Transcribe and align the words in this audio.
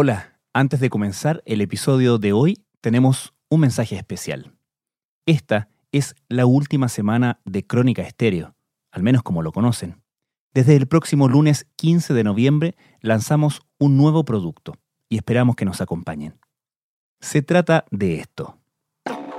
Hola, 0.00 0.38
antes 0.52 0.78
de 0.78 0.90
comenzar 0.90 1.42
el 1.44 1.60
episodio 1.60 2.18
de 2.18 2.32
hoy 2.32 2.62
tenemos 2.80 3.34
un 3.48 3.58
mensaje 3.58 3.96
especial. 3.96 4.54
Esta 5.26 5.70
es 5.90 6.14
la 6.28 6.46
última 6.46 6.88
semana 6.88 7.40
de 7.44 7.66
Crónica 7.66 8.02
Estéreo, 8.02 8.54
al 8.92 9.02
menos 9.02 9.24
como 9.24 9.42
lo 9.42 9.50
conocen. 9.50 10.00
Desde 10.54 10.76
el 10.76 10.86
próximo 10.86 11.26
lunes 11.28 11.66
15 11.74 12.14
de 12.14 12.22
noviembre 12.22 12.76
lanzamos 13.00 13.60
un 13.80 13.96
nuevo 13.96 14.24
producto 14.24 14.74
y 15.08 15.16
esperamos 15.16 15.56
que 15.56 15.64
nos 15.64 15.80
acompañen. 15.80 16.38
Se 17.18 17.42
trata 17.42 17.84
de 17.90 18.20
esto. 18.20 18.56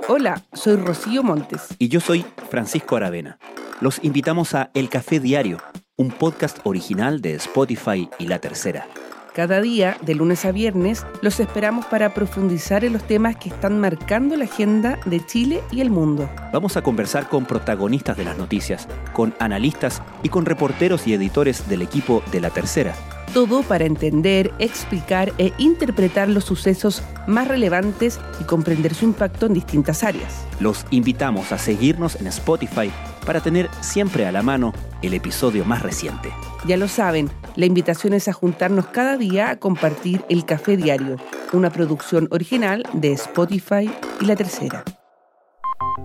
Hola, 0.08 0.44
soy 0.52 0.76
Rocío 0.76 1.22
Montes. 1.22 1.68
Y 1.78 1.88
yo 1.88 2.00
soy 2.00 2.22
Francisco 2.50 2.96
Aravena. 2.96 3.38
Los 3.80 4.04
invitamos 4.04 4.54
a 4.54 4.70
El 4.74 4.90
Café 4.90 5.20
Diario, 5.20 5.56
un 5.96 6.10
podcast 6.10 6.58
original 6.64 7.22
de 7.22 7.36
Spotify 7.36 8.10
y 8.18 8.26
La 8.26 8.40
Tercera. 8.40 8.86
Cada 9.34 9.60
día, 9.60 9.96
de 10.02 10.16
lunes 10.16 10.44
a 10.44 10.50
viernes, 10.50 11.06
los 11.22 11.38
esperamos 11.38 11.86
para 11.86 12.14
profundizar 12.14 12.84
en 12.84 12.92
los 12.92 13.04
temas 13.04 13.36
que 13.36 13.48
están 13.48 13.78
marcando 13.78 14.36
la 14.36 14.44
agenda 14.44 14.98
de 15.06 15.24
Chile 15.24 15.62
y 15.70 15.80
el 15.80 15.90
mundo. 15.90 16.28
Vamos 16.52 16.76
a 16.76 16.82
conversar 16.82 17.28
con 17.28 17.46
protagonistas 17.46 18.16
de 18.16 18.24
las 18.24 18.36
noticias, 18.36 18.88
con 19.12 19.32
analistas 19.38 20.02
y 20.24 20.30
con 20.30 20.46
reporteros 20.46 21.06
y 21.06 21.14
editores 21.14 21.68
del 21.68 21.82
equipo 21.82 22.24
de 22.32 22.40
La 22.40 22.50
Tercera. 22.50 22.92
Todo 23.32 23.62
para 23.62 23.84
entender, 23.84 24.52
explicar 24.58 25.32
e 25.38 25.52
interpretar 25.58 26.28
los 26.28 26.44
sucesos 26.44 27.04
más 27.28 27.46
relevantes 27.46 28.18
y 28.40 28.44
comprender 28.44 28.94
su 28.94 29.04
impacto 29.04 29.46
en 29.46 29.54
distintas 29.54 30.02
áreas. 30.02 30.44
Los 30.58 30.84
invitamos 30.90 31.52
a 31.52 31.58
seguirnos 31.58 32.16
en 32.16 32.26
Spotify 32.26 32.90
para 33.24 33.40
tener 33.40 33.70
siempre 33.80 34.26
a 34.26 34.32
la 34.32 34.42
mano 34.42 34.72
el 35.02 35.14
episodio 35.14 35.64
más 35.64 35.82
reciente. 35.82 36.32
Ya 36.66 36.76
lo 36.76 36.88
saben, 36.88 37.30
la 37.56 37.66
invitación 37.66 38.12
es 38.12 38.28
a 38.28 38.32
juntarnos 38.32 38.86
cada 38.88 39.16
día 39.16 39.50
a 39.50 39.56
compartir 39.56 40.24
el 40.28 40.44
Café 40.44 40.76
Diario, 40.76 41.16
una 41.52 41.70
producción 41.70 42.28
original 42.30 42.84
de 42.92 43.12
Spotify 43.12 43.90
y 44.20 44.26
La 44.26 44.36
Tercera. 44.36 44.84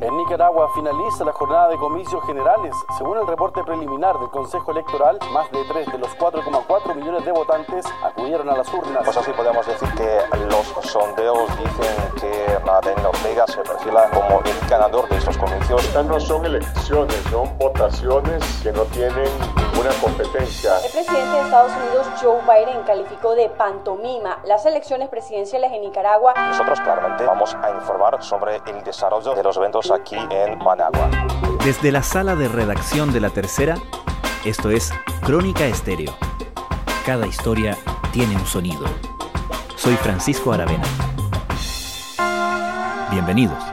En 0.02 0.18
Nicaragua 0.18 0.70
finaliza 0.76 1.24
la 1.24 1.32
jornada 1.32 1.70
de 1.70 1.78
comicios 1.78 2.22
generales. 2.26 2.76
Según 2.98 3.18
el 3.18 3.26
reporte 3.26 3.64
preliminar 3.64 4.20
del 4.20 4.30
Consejo 4.30 4.72
Electoral, 4.72 5.18
más 5.32 5.50
de 5.52 5.64
3 5.64 5.90
de 5.90 5.98
los 5.98 6.10
4,4 6.18 6.96
millones 6.96 7.24
de 7.24 7.32
votantes 7.32 7.86
acudieron 8.04 8.50
a 8.50 8.58
las 8.58 8.74
urnas. 8.74 9.04
Pues 9.06 9.16
así 9.16 9.32
podemos 9.32 9.66
decir 9.66 9.88
que 9.96 10.20
los 10.48 10.66
sondeos 10.92 11.50
dicen 11.58 11.96
que 12.20 12.60
Daniel 12.66 13.06
Ortega 13.06 13.48
se 13.48 13.62
perfila 13.62 14.10
como 14.12 14.42
el 14.42 14.70
ganador 14.70 15.08
de 15.08 15.18
estos 15.18 15.38
comicios. 15.38 15.82
Estas 15.86 16.06
no 16.06 16.20
son 16.20 16.46
elecciones, 16.46 17.16
son 17.32 17.58
votaciones 17.58 18.44
que 18.62 18.74
no 18.74 18.84
tienen 18.84 19.30
ninguna 19.56 19.92
competencia. 20.02 20.78
El 20.84 20.92
presidente 20.92 21.38
de 21.38 21.42
Estados 21.42 21.72
Unidos, 21.72 22.08
Joe 22.22 22.42
Biden, 22.42 22.84
calificó 22.84 23.34
de 23.34 23.50
pantomima 23.50 24.40
las 24.44 24.66
elecciones 24.66 25.08
presidenciales 25.08 25.72
en 25.72 25.82
Nicaragua. 25.82 26.34
Nosotros 26.36 26.82
claramente 26.82 27.26
vamos 27.26 27.56
a 27.56 27.72
informar 27.72 28.22
sobre 28.22 28.58
el 28.66 28.84
desarrollo 28.84 29.34
de 29.34 29.44
los 29.44 29.56
eventos 29.56 29.85
aquí 29.94 30.16
en 30.16 30.58
Managua. 30.60 31.10
Desde 31.64 31.92
la 31.92 32.02
sala 32.02 32.36
de 32.36 32.48
redacción 32.48 33.14
de 33.14 33.20
La 33.20 33.30
Tercera, 33.30 33.76
esto 34.44 34.70
es 34.70 34.92
Crónica 35.22 35.66
Estéreo. 35.66 36.14
Cada 37.06 37.28
historia 37.28 37.78
tiene 38.12 38.36
un 38.36 38.46
sonido. 38.46 38.86
Soy 39.76 39.96
Francisco 39.96 40.52
Aravena. 40.54 40.84
Bienvenidos. 43.12 43.64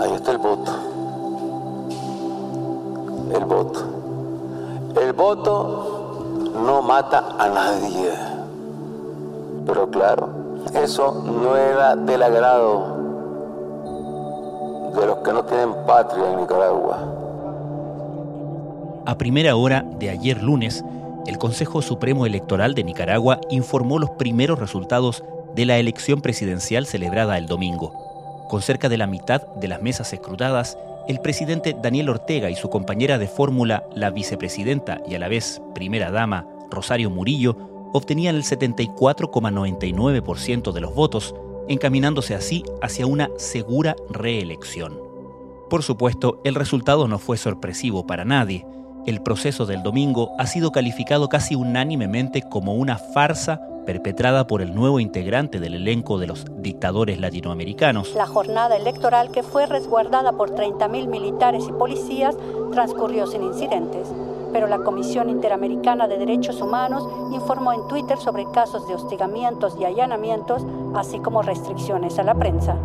Ahí 0.00 0.14
está 0.14 0.32
el 0.32 0.38
voto. 0.38 0.72
El 3.34 3.44
voto. 3.44 3.99
Voto 5.20 6.48
no 6.64 6.80
mata 6.80 7.36
a 7.38 7.46
nadie. 7.50 8.10
Pero 9.66 9.90
claro, 9.90 10.30
eso 10.72 11.12
no 11.26 11.56
era 11.56 11.94
del 11.94 12.22
agrado 12.22 12.96
de 14.98 15.06
los 15.06 15.18
que 15.18 15.32
no 15.34 15.44
tienen 15.44 15.74
patria 15.86 16.32
en 16.32 16.40
Nicaragua. 16.40 17.00
A 19.04 19.18
primera 19.18 19.56
hora 19.56 19.84
de 19.98 20.08
ayer 20.08 20.42
lunes, 20.42 20.82
el 21.26 21.36
Consejo 21.36 21.82
Supremo 21.82 22.24
Electoral 22.24 22.74
de 22.74 22.84
Nicaragua 22.84 23.42
informó 23.50 23.98
los 23.98 24.12
primeros 24.12 24.58
resultados 24.58 25.22
de 25.54 25.66
la 25.66 25.76
elección 25.76 26.22
presidencial 26.22 26.86
celebrada 26.86 27.36
el 27.36 27.44
domingo. 27.44 28.46
Con 28.48 28.62
cerca 28.62 28.88
de 28.88 28.96
la 28.96 29.06
mitad 29.06 29.42
de 29.56 29.68
las 29.68 29.82
mesas 29.82 30.14
escrutadas, 30.14 30.78
el 31.08 31.20
presidente 31.20 31.74
Daniel 31.80 32.10
Ortega 32.10 32.50
y 32.50 32.56
su 32.56 32.68
compañera 32.70 33.18
de 33.18 33.28
fórmula, 33.28 33.84
la 33.94 34.10
vicepresidenta 34.10 35.00
y 35.06 35.14
a 35.14 35.18
la 35.18 35.28
vez 35.28 35.62
primera 35.74 36.10
dama, 36.10 36.46
Rosario 36.70 37.10
Murillo, 37.10 37.56
obtenían 37.92 38.36
el 38.36 38.44
74,99% 38.44 40.72
de 40.72 40.80
los 40.80 40.94
votos, 40.94 41.34
encaminándose 41.68 42.34
así 42.34 42.62
hacia 42.82 43.06
una 43.06 43.28
segura 43.36 43.94
reelección. 44.08 44.98
Por 45.68 45.82
supuesto, 45.82 46.40
el 46.44 46.54
resultado 46.54 47.08
no 47.08 47.18
fue 47.18 47.36
sorpresivo 47.36 48.06
para 48.06 48.24
nadie. 48.24 48.64
El 49.06 49.22
proceso 49.22 49.66
del 49.66 49.82
domingo 49.82 50.32
ha 50.38 50.46
sido 50.46 50.72
calificado 50.72 51.28
casi 51.28 51.54
unánimemente 51.54 52.40
como 52.42 52.74
una 52.74 52.96
farsa 52.98 53.60
perpetrada 53.84 54.46
por 54.46 54.62
el 54.62 54.74
nuevo 54.74 55.00
integrante 55.00 55.60
del 55.60 55.74
elenco 55.74 56.18
de 56.18 56.26
los 56.26 56.46
dictadores 56.58 57.20
latinoamericanos. 57.20 58.14
La 58.14 58.26
jornada 58.26 58.76
electoral, 58.76 59.30
que 59.30 59.42
fue 59.42 59.66
resguardada 59.66 60.32
por 60.32 60.50
30.000 60.50 61.08
militares 61.08 61.64
y 61.68 61.72
policías, 61.72 62.36
transcurrió 62.72 63.26
sin 63.26 63.42
incidentes. 63.42 64.08
Pero 64.52 64.66
la 64.66 64.78
Comisión 64.78 65.30
Interamericana 65.30 66.08
de 66.08 66.18
Derechos 66.18 66.60
Humanos 66.60 67.08
informó 67.32 67.72
en 67.72 67.86
Twitter 67.88 68.18
sobre 68.18 68.44
casos 68.52 68.86
de 68.88 68.94
hostigamientos 68.94 69.76
y 69.80 69.84
allanamientos, 69.84 70.64
así 70.94 71.20
como 71.20 71.42
restricciones 71.42 72.18
a 72.18 72.24
la 72.24 72.34
prensa. 72.34 72.76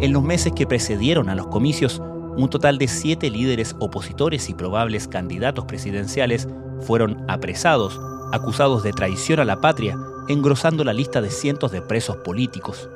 En 0.00 0.12
los 0.12 0.22
meses 0.22 0.52
que 0.52 0.66
precedieron 0.66 1.30
a 1.30 1.34
los 1.34 1.46
comicios, 1.46 2.02
un 2.36 2.48
total 2.50 2.78
de 2.78 2.88
siete 2.88 3.30
líderes 3.30 3.76
opositores 3.78 4.50
y 4.50 4.54
probables 4.54 5.08
candidatos 5.08 5.64
presidenciales 5.66 6.48
fueron 6.80 7.24
apresados, 7.28 7.98
acusados 8.32 8.82
de 8.82 8.92
traición 8.92 9.40
a 9.40 9.44
la 9.44 9.60
patria, 9.60 9.96
engrosando 10.28 10.84
la 10.84 10.92
lista 10.92 11.20
de 11.20 11.30
cientos 11.30 11.72
de 11.72 11.82
presos 11.82 12.16
políticos. 12.16 12.88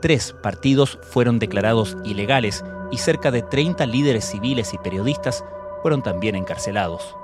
Tres 0.00 0.34
partidos 0.42 0.98
fueron 1.02 1.38
declarados 1.38 1.96
ilegales 2.04 2.64
y 2.90 2.98
cerca 2.98 3.30
de 3.30 3.42
30 3.42 3.86
líderes 3.86 4.24
civiles 4.24 4.74
y 4.74 4.78
periodistas 4.78 5.44
fueron 5.82 6.02
también 6.02 6.34
encarcelados. 6.34 7.16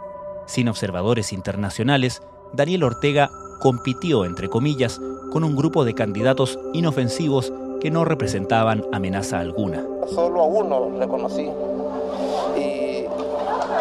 Sin 0.47 0.69
observadores 0.69 1.33
internacionales, 1.33 2.23
Daniel 2.53 2.85
Ortega 2.85 3.31
compitió, 3.61 4.25
entre 4.25 4.49
comillas, 4.49 5.01
con 5.31 5.45
un 5.45 5.57
grupo 5.57 5.85
de 5.85 5.95
candidatos 5.95 6.59
inofensivos 6.73 7.53
que 7.81 7.91
no 7.91 8.05
representaban 8.05 8.85
amenaza 8.93 9.41
alguna. 9.41 9.85
Solo 10.15 10.43
a 10.43 10.47
uno 10.47 10.99
reconocí. 10.99 11.49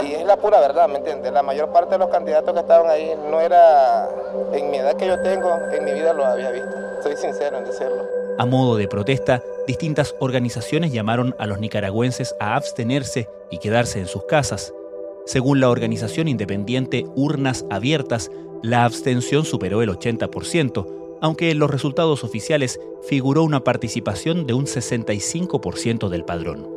Y, 0.03 0.13
es 0.13 0.25
la 0.25 0.37
pura 0.37 0.59
verdad, 0.59 0.87
¿me 0.87 0.97
entiendes? 0.97 1.31
La 1.31 1.43
mayor 1.43 1.71
parte 1.71 1.91
de 1.95 1.99
los 1.99 2.09
candidatos 2.09 2.53
que 2.53 2.59
estaban 2.59 2.89
ahí 2.89 3.13
no 3.29 3.39
era 3.41 4.09
en 4.53 4.69
mi 4.69 4.77
edad 4.77 4.95
que 4.95 5.07
yo 5.07 5.21
tengo, 5.21 5.49
en 5.71 5.85
mi 5.85 5.93
vida 5.93 6.13
lo 6.13 6.25
había 6.25 6.51
visto. 6.51 6.69
Soy 7.03 7.15
sincero 7.15 7.57
en 7.57 7.65
decirlo. 7.65 8.03
A 8.37 8.45
modo 8.45 8.75
de 8.75 8.87
protesta, 8.87 9.41
distintas 9.65 10.15
organizaciones 10.19 10.91
llamaron 10.91 11.35
a 11.39 11.47
los 11.47 11.59
nicaragüenses 11.59 12.35
a 12.39 12.55
abstenerse 12.55 13.27
y 13.49 13.57
quedarse 13.57 13.99
en 13.99 14.07
sus 14.07 14.25
casas. 14.25 14.73
Según 15.25 15.59
la 15.59 15.69
organización 15.69 16.27
independiente 16.27 17.05
Urnas 17.15 17.65
Abiertas, 17.69 18.31
la 18.61 18.85
abstención 18.85 19.45
superó 19.45 19.81
el 19.81 19.89
80%, 19.89 20.87
aunque 21.21 21.51
en 21.51 21.59
los 21.59 21.69
resultados 21.69 22.23
oficiales 22.23 22.79
figuró 23.07 23.43
una 23.43 23.63
participación 23.63 24.45
de 24.45 24.53
un 24.53 24.65
65% 24.65 26.09
del 26.09 26.23
padrón. 26.23 26.76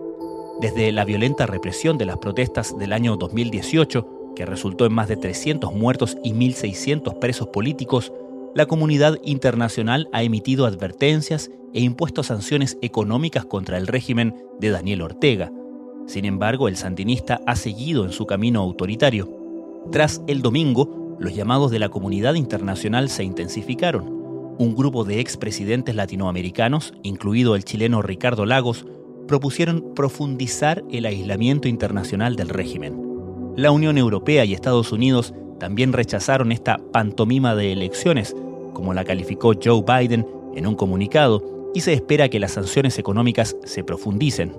Desde 0.60 0.92
la 0.92 1.06
violenta 1.06 1.46
represión 1.46 1.96
de 1.96 2.04
las 2.04 2.18
protestas 2.18 2.76
del 2.76 2.92
año 2.92 3.16
2018, 3.16 4.34
que 4.36 4.44
resultó 4.44 4.84
en 4.84 4.92
más 4.92 5.08
de 5.08 5.16
300 5.16 5.72
muertos 5.72 6.18
y 6.22 6.34
1.600 6.34 7.18
presos 7.18 7.48
políticos, 7.48 8.12
la 8.54 8.66
comunidad 8.66 9.16
internacional 9.24 10.10
ha 10.12 10.22
emitido 10.22 10.66
advertencias 10.66 11.50
e 11.72 11.80
impuesto 11.80 12.22
sanciones 12.22 12.76
económicas 12.82 13.46
contra 13.46 13.78
el 13.78 13.86
régimen 13.86 14.34
de 14.58 14.68
Daniel 14.68 15.00
Ortega. 15.00 15.50
Sin 16.06 16.26
embargo, 16.26 16.68
el 16.68 16.76
sandinista 16.76 17.40
ha 17.46 17.56
seguido 17.56 18.04
en 18.04 18.12
su 18.12 18.26
camino 18.26 18.60
autoritario. 18.60 19.30
Tras 19.90 20.20
el 20.26 20.42
domingo, 20.42 21.16
los 21.18 21.34
llamados 21.34 21.70
de 21.70 21.78
la 21.78 21.88
comunidad 21.88 22.34
internacional 22.34 23.08
se 23.08 23.24
intensificaron. 23.24 24.56
Un 24.58 24.74
grupo 24.76 25.04
de 25.04 25.20
expresidentes 25.20 25.94
latinoamericanos, 25.94 26.92
incluido 27.02 27.56
el 27.56 27.64
chileno 27.64 28.02
Ricardo 28.02 28.44
Lagos, 28.44 28.84
propusieron 29.26 29.94
profundizar 29.94 30.84
el 30.90 31.06
aislamiento 31.06 31.68
internacional 31.68 32.36
del 32.36 32.48
régimen. 32.48 33.10
La 33.56 33.70
Unión 33.70 33.98
Europea 33.98 34.44
y 34.44 34.54
Estados 34.54 34.92
Unidos 34.92 35.34
también 35.58 35.92
rechazaron 35.92 36.52
esta 36.52 36.78
pantomima 36.92 37.54
de 37.54 37.72
elecciones, 37.72 38.34
como 38.72 38.94
la 38.94 39.04
calificó 39.04 39.52
Joe 39.62 39.82
Biden 39.86 40.26
en 40.54 40.66
un 40.66 40.74
comunicado, 40.74 41.70
y 41.74 41.80
se 41.82 41.92
espera 41.92 42.28
que 42.28 42.40
las 42.40 42.52
sanciones 42.52 42.98
económicas 42.98 43.56
se 43.64 43.84
profundicen. 43.84 44.56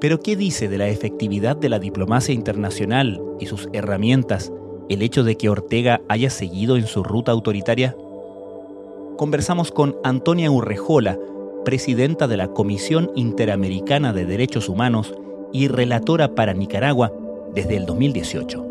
Pero 0.00 0.20
¿qué 0.20 0.36
dice 0.36 0.68
de 0.68 0.78
la 0.78 0.88
efectividad 0.88 1.56
de 1.56 1.68
la 1.68 1.78
diplomacia 1.78 2.32
internacional 2.32 3.20
y 3.40 3.46
sus 3.46 3.68
herramientas 3.72 4.52
el 4.88 5.02
hecho 5.02 5.24
de 5.24 5.36
que 5.36 5.48
Ortega 5.48 6.00
haya 6.08 6.30
seguido 6.30 6.76
en 6.76 6.86
su 6.86 7.02
ruta 7.02 7.32
autoritaria? 7.32 7.96
Conversamos 9.16 9.72
con 9.72 9.96
Antonia 10.04 10.50
Urrejola, 10.50 11.18
presidenta 11.68 12.26
de 12.26 12.38
la 12.38 12.48
Comisión 12.48 13.10
Interamericana 13.14 14.14
de 14.14 14.24
Derechos 14.24 14.70
Humanos 14.70 15.12
y 15.52 15.68
relatora 15.68 16.34
para 16.34 16.54
Nicaragua 16.54 17.12
desde 17.54 17.76
el 17.76 17.84
2018. 17.84 18.64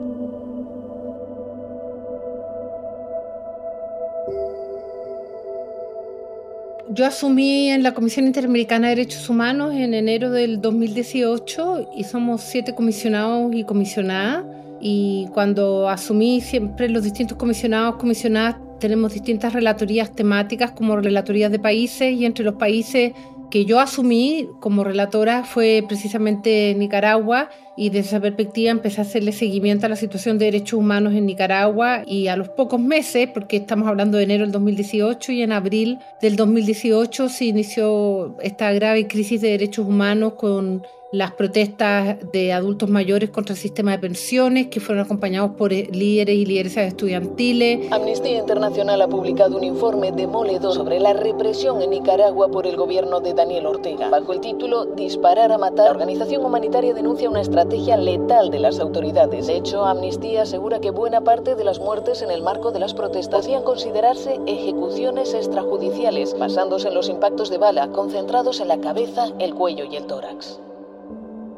Yo 6.89 7.05
asumí 7.05 7.69
en 7.69 7.83
la 7.83 7.93
Comisión 7.93 8.25
Interamericana 8.25 8.87
de 8.89 8.95
Derechos 8.95 9.29
Humanos 9.29 9.75
en 9.75 9.93
enero 9.93 10.31
del 10.31 10.59
2018 10.59 11.91
y 11.95 12.03
somos 12.03 12.41
siete 12.41 12.73
comisionados 12.73 13.53
y 13.53 13.63
comisionadas. 13.63 14.43
Y 14.81 15.27
cuando 15.35 15.87
asumí 15.87 16.41
siempre 16.41 16.89
los 16.89 17.03
distintos 17.03 17.37
comisionados, 17.37 17.97
comisionadas, 17.97 18.55
tenemos 18.79 19.13
distintas 19.13 19.53
relatorías 19.53 20.15
temáticas 20.15 20.71
como 20.71 20.95
relatorías 20.97 21.51
de 21.51 21.59
países 21.59 22.13
y 22.13 22.25
entre 22.25 22.45
los 22.45 22.55
países 22.55 23.13
que 23.49 23.65
yo 23.65 23.79
asumí 23.79 24.49
como 24.59 24.83
relatora 24.83 25.43
fue 25.43 25.83
precisamente 25.87 26.75
Nicaragua 26.77 27.49
y 27.77 27.89
desde 27.89 28.09
esa 28.09 28.19
perspectiva 28.19 28.71
empecé 28.71 28.99
a 28.99 29.03
hacerle 29.03 29.31
seguimiento 29.31 29.85
a 29.85 29.89
la 29.89 29.95
situación 29.95 30.39
de 30.39 30.45
derechos 30.45 30.79
humanos 30.79 31.13
en 31.13 31.27
Nicaragua 31.27 32.01
y 32.05 32.27
a 32.27 32.35
los 32.35 32.49
pocos 32.49 32.81
meses, 32.81 33.29
porque 33.33 33.57
estamos 33.57 33.87
hablando 33.87 34.17
de 34.17 34.23
enero 34.23 34.43
del 34.43 34.51
2018 34.51 35.31
y 35.31 35.43
en 35.43 35.51
abril 35.51 35.99
del 36.19 36.35
2018 36.35 37.29
se 37.29 37.45
inició 37.45 38.35
esta 38.41 38.71
grave 38.73 39.07
crisis 39.07 39.39
de 39.41 39.49
derechos 39.49 39.85
humanos 39.87 40.33
con 40.33 40.81
las 41.11 41.31
protestas 41.31 42.17
de 42.33 42.51
adultos 42.51 42.89
mayores 42.89 43.29
contra 43.29 43.53
el 43.53 43.59
sistema 43.59 43.91
de 43.91 43.99
pensiones, 43.99 44.67
que 44.67 44.81
fueron 44.81 45.05
acompañados 45.05 45.51
por 45.51 45.71
eh, 45.71 45.87
líderes 45.91 46.35
y 46.35 46.45
lideresas 46.45 46.85
estudiantiles. 46.87 47.89
Amnistía 47.91 48.39
Internacional 48.39 49.01
ha 49.01 49.07
publicado 49.07 49.57
un 49.57 49.63
informe 49.63 50.11
demoledor 50.11 50.73
sobre 50.73 50.99
la 50.99 51.13
represión 51.13 51.81
en 51.81 51.91
Nicaragua 51.91 52.49
por 52.49 52.67
el 52.67 52.75
gobierno 52.75 53.21
de 53.21 53.33
Daniel 53.33 53.67
Ortega. 53.67 54.09
Bajo 54.09 54.33
el 54.33 54.41
título 54.41 54.85
Disparar 54.85 55.51
a 55.51 55.57
matar, 55.57 55.85
la 55.85 55.91
organización 55.91 56.43
humanitaria 56.43 56.93
denuncia 56.93 57.29
una 57.29 57.41
estrategia 57.41 57.66
letal 57.69 58.49
de 58.49 58.59
las 58.59 58.79
autoridades. 58.79 59.47
De 59.47 59.55
hecho, 59.55 59.85
Amnistía 59.85 60.43
asegura 60.43 60.79
que 60.79 60.91
buena 60.91 61.21
parte 61.21 61.55
de 61.55 61.63
las 61.63 61.79
muertes 61.79 62.21
en 62.21 62.31
el 62.31 62.41
marco 62.41 62.71
de 62.71 62.79
las 62.79 62.93
protestas 62.93 63.45
podían 63.45 63.63
considerarse 63.63 64.39
ejecuciones 64.45 65.33
extrajudiciales, 65.33 66.37
basándose 66.37 66.87
en 66.87 66.93
los 66.93 67.09
impactos 67.09 67.49
de 67.49 67.57
bala 67.57 67.89
concentrados 67.89 68.59
en 68.61 68.69
la 68.69 68.79
cabeza, 68.79 69.27
el 69.39 69.53
cuello 69.53 69.85
y 69.85 69.95
el 69.95 70.05
tórax 70.05 70.59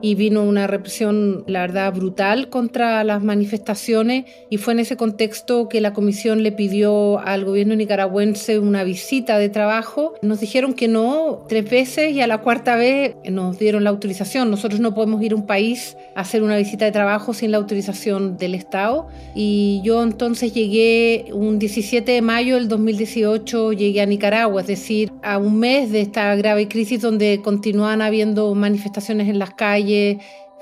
y 0.01 0.15
vino 0.15 0.43
una 0.43 0.67
represión, 0.67 1.43
la 1.47 1.61
verdad, 1.61 1.93
brutal 1.93 2.49
contra 2.49 3.03
las 3.03 3.23
manifestaciones 3.23 4.25
y 4.49 4.57
fue 4.57 4.73
en 4.73 4.79
ese 4.79 4.95
contexto 4.95 5.67
que 5.69 5.81
la 5.81 5.93
comisión 5.93 6.43
le 6.43 6.51
pidió 6.51 7.19
al 7.19 7.45
gobierno 7.45 7.75
nicaragüense 7.75 8.59
una 8.59 8.83
visita 8.83 9.37
de 9.37 9.49
trabajo. 9.49 10.13
Nos 10.21 10.39
dijeron 10.39 10.73
que 10.73 10.87
no 10.87 11.45
tres 11.47 11.69
veces 11.69 12.13
y 12.13 12.21
a 12.21 12.27
la 12.27 12.39
cuarta 12.39 12.75
vez 12.75 13.15
nos 13.29 13.59
dieron 13.59 13.83
la 13.83 13.89
autorización. 13.89 14.49
Nosotros 14.49 14.79
no 14.79 14.93
podemos 14.93 15.21
ir 15.21 15.33
a 15.33 15.35
un 15.35 15.45
país 15.45 15.97
a 16.15 16.21
hacer 16.21 16.43
una 16.43 16.57
visita 16.57 16.85
de 16.85 16.91
trabajo 16.91 17.33
sin 17.33 17.51
la 17.51 17.57
autorización 17.57 18.37
del 18.37 18.55
Estado 18.55 19.07
y 19.35 19.81
yo 19.83 20.03
entonces 20.03 20.53
llegué 20.53 21.25
un 21.33 21.59
17 21.59 22.11
de 22.11 22.21
mayo 22.21 22.55
del 22.55 22.67
2018, 22.67 23.73
llegué 23.73 24.01
a 24.01 24.05
Nicaragua, 24.05 24.61
es 24.61 24.67
decir, 24.67 25.11
a 25.23 25.37
un 25.37 25.59
mes 25.59 25.91
de 25.91 26.01
esta 26.01 26.35
grave 26.35 26.67
crisis 26.67 27.01
donde 27.01 27.41
continúan 27.43 28.01
habiendo 28.01 28.53
manifestaciones 28.55 29.27
en 29.27 29.39
las 29.39 29.53
calles 29.53 29.88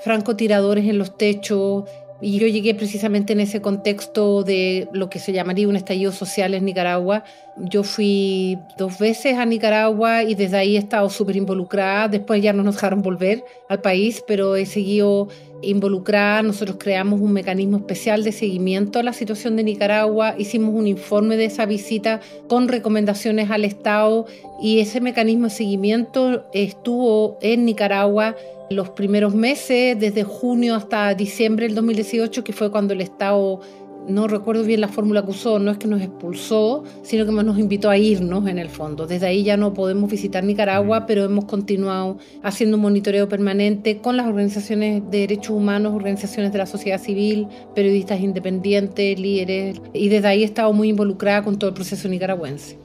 francotiradores 0.00 0.86
en 0.86 0.98
los 0.98 1.16
techos. 1.16 1.84
Y 2.20 2.38
yo 2.40 2.48
llegué 2.48 2.74
precisamente 2.74 3.32
en 3.32 3.38
ese 3.40 3.60
contexto 3.60 4.42
de 4.42 4.88
lo 4.92 5.08
que 5.08 5.20
se 5.20 5.32
llamaría 5.32 5.68
un 5.68 5.76
estallido 5.76 6.10
social 6.10 6.52
en 6.54 6.64
Nicaragua. 6.64 7.22
Yo 7.56 7.84
fui 7.84 8.58
dos 8.76 8.98
veces 8.98 9.38
a 9.38 9.44
Nicaragua 9.44 10.24
y 10.24 10.34
desde 10.34 10.56
ahí 10.56 10.74
he 10.74 10.80
estado 10.80 11.08
súper 11.10 11.36
involucrada. 11.36 12.08
Después 12.08 12.42
ya 12.42 12.52
no 12.52 12.64
nos 12.64 12.74
dejaron 12.74 13.02
volver 13.02 13.44
al 13.68 13.80
país, 13.80 14.24
pero 14.26 14.56
he 14.56 14.66
seguido 14.66 15.28
involucrada. 15.62 16.42
Nosotros 16.42 16.76
creamos 16.78 17.20
un 17.20 17.32
mecanismo 17.32 17.78
especial 17.78 18.24
de 18.24 18.32
seguimiento 18.32 18.98
a 18.98 19.02
la 19.02 19.12
situación 19.12 19.56
de 19.56 19.64
Nicaragua. 19.64 20.34
Hicimos 20.38 20.74
un 20.74 20.86
informe 20.86 21.36
de 21.36 21.46
esa 21.46 21.66
visita 21.66 22.20
con 22.48 22.68
recomendaciones 22.68 23.50
al 23.50 23.64
Estado 23.64 24.26
y 24.62 24.80
ese 24.80 25.00
mecanismo 25.00 25.44
de 25.44 25.50
seguimiento 25.50 26.44
estuvo 26.52 27.38
en 27.40 27.64
Nicaragua 27.64 28.36
los 28.70 28.90
primeros 28.90 29.34
meses, 29.34 29.98
desde 29.98 30.24
junio 30.24 30.74
hasta 30.74 31.14
diciembre 31.14 31.66
del 31.66 31.74
2018, 31.74 32.44
que 32.44 32.52
fue 32.52 32.70
cuando 32.70 32.92
el 32.92 33.00
Estado, 33.00 33.60
no 34.08 34.26
recuerdo 34.26 34.64
bien 34.64 34.80
la 34.80 34.88
fórmula 34.88 35.24
que 35.24 35.30
usó, 35.30 35.58
no 35.58 35.70
es 35.70 35.78
que 35.78 35.86
nos 35.86 36.00
expulsó, 36.00 36.84
sino 37.02 37.26
que 37.26 37.32
nos 37.32 37.58
invitó 37.58 37.90
a 37.90 37.98
irnos 37.98 38.46
en 38.48 38.58
el 38.58 38.68
fondo. 38.68 39.06
Desde 39.06 39.26
ahí 39.26 39.44
ya 39.44 39.56
no 39.56 39.74
podemos 39.74 40.10
visitar 40.10 40.42
Nicaragua, 40.44 41.06
pero 41.06 41.24
hemos 41.24 41.44
continuado 41.44 42.18
haciendo 42.42 42.76
un 42.76 42.82
monitoreo 42.82 43.28
permanente 43.28 43.98
con 43.98 44.16
las 44.16 44.26
organizaciones 44.26 45.02
de 45.10 45.18
derechos 45.18 45.50
humanos, 45.50 45.94
organizaciones 45.94 46.52
de 46.52 46.58
la 46.58 46.66
sociedad 46.66 47.00
civil, 47.00 47.46
periodistas 47.74 48.20
independientes, 48.20 49.20
líderes, 49.20 49.80
y 49.92 50.08
desde 50.08 50.28
ahí 50.28 50.42
he 50.42 50.46
estado 50.46 50.72
muy 50.72 50.88
involucrada 50.88 51.42
con 51.44 51.58
todo 51.58 51.68
el 51.70 51.74
proceso 51.74 52.08
nicaragüense. 52.08 52.78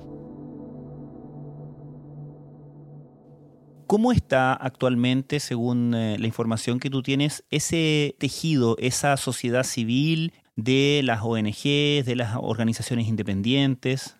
¿Cómo 3.87 4.11
está 4.11 4.53
actualmente, 4.53 5.39
según 5.39 5.93
eh, 5.93 6.17
la 6.17 6.25
información 6.25 6.79
que 6.79 6.89
tú 6.89 7.03
tienes, 7.03 7.43
ese 7.51 8.15
tejido, 8.17 8.75
esa 8.79 9.17
sociedad 9.17 9.63
civil 9.63 10.33
de 10.55 11.01
las 11.03 11.21
ONGs, 11.23 12.05
de 12.05 12.15
las 12.15 12.35
organizaciones 12.39 13.07
independientes? 13.07 14.17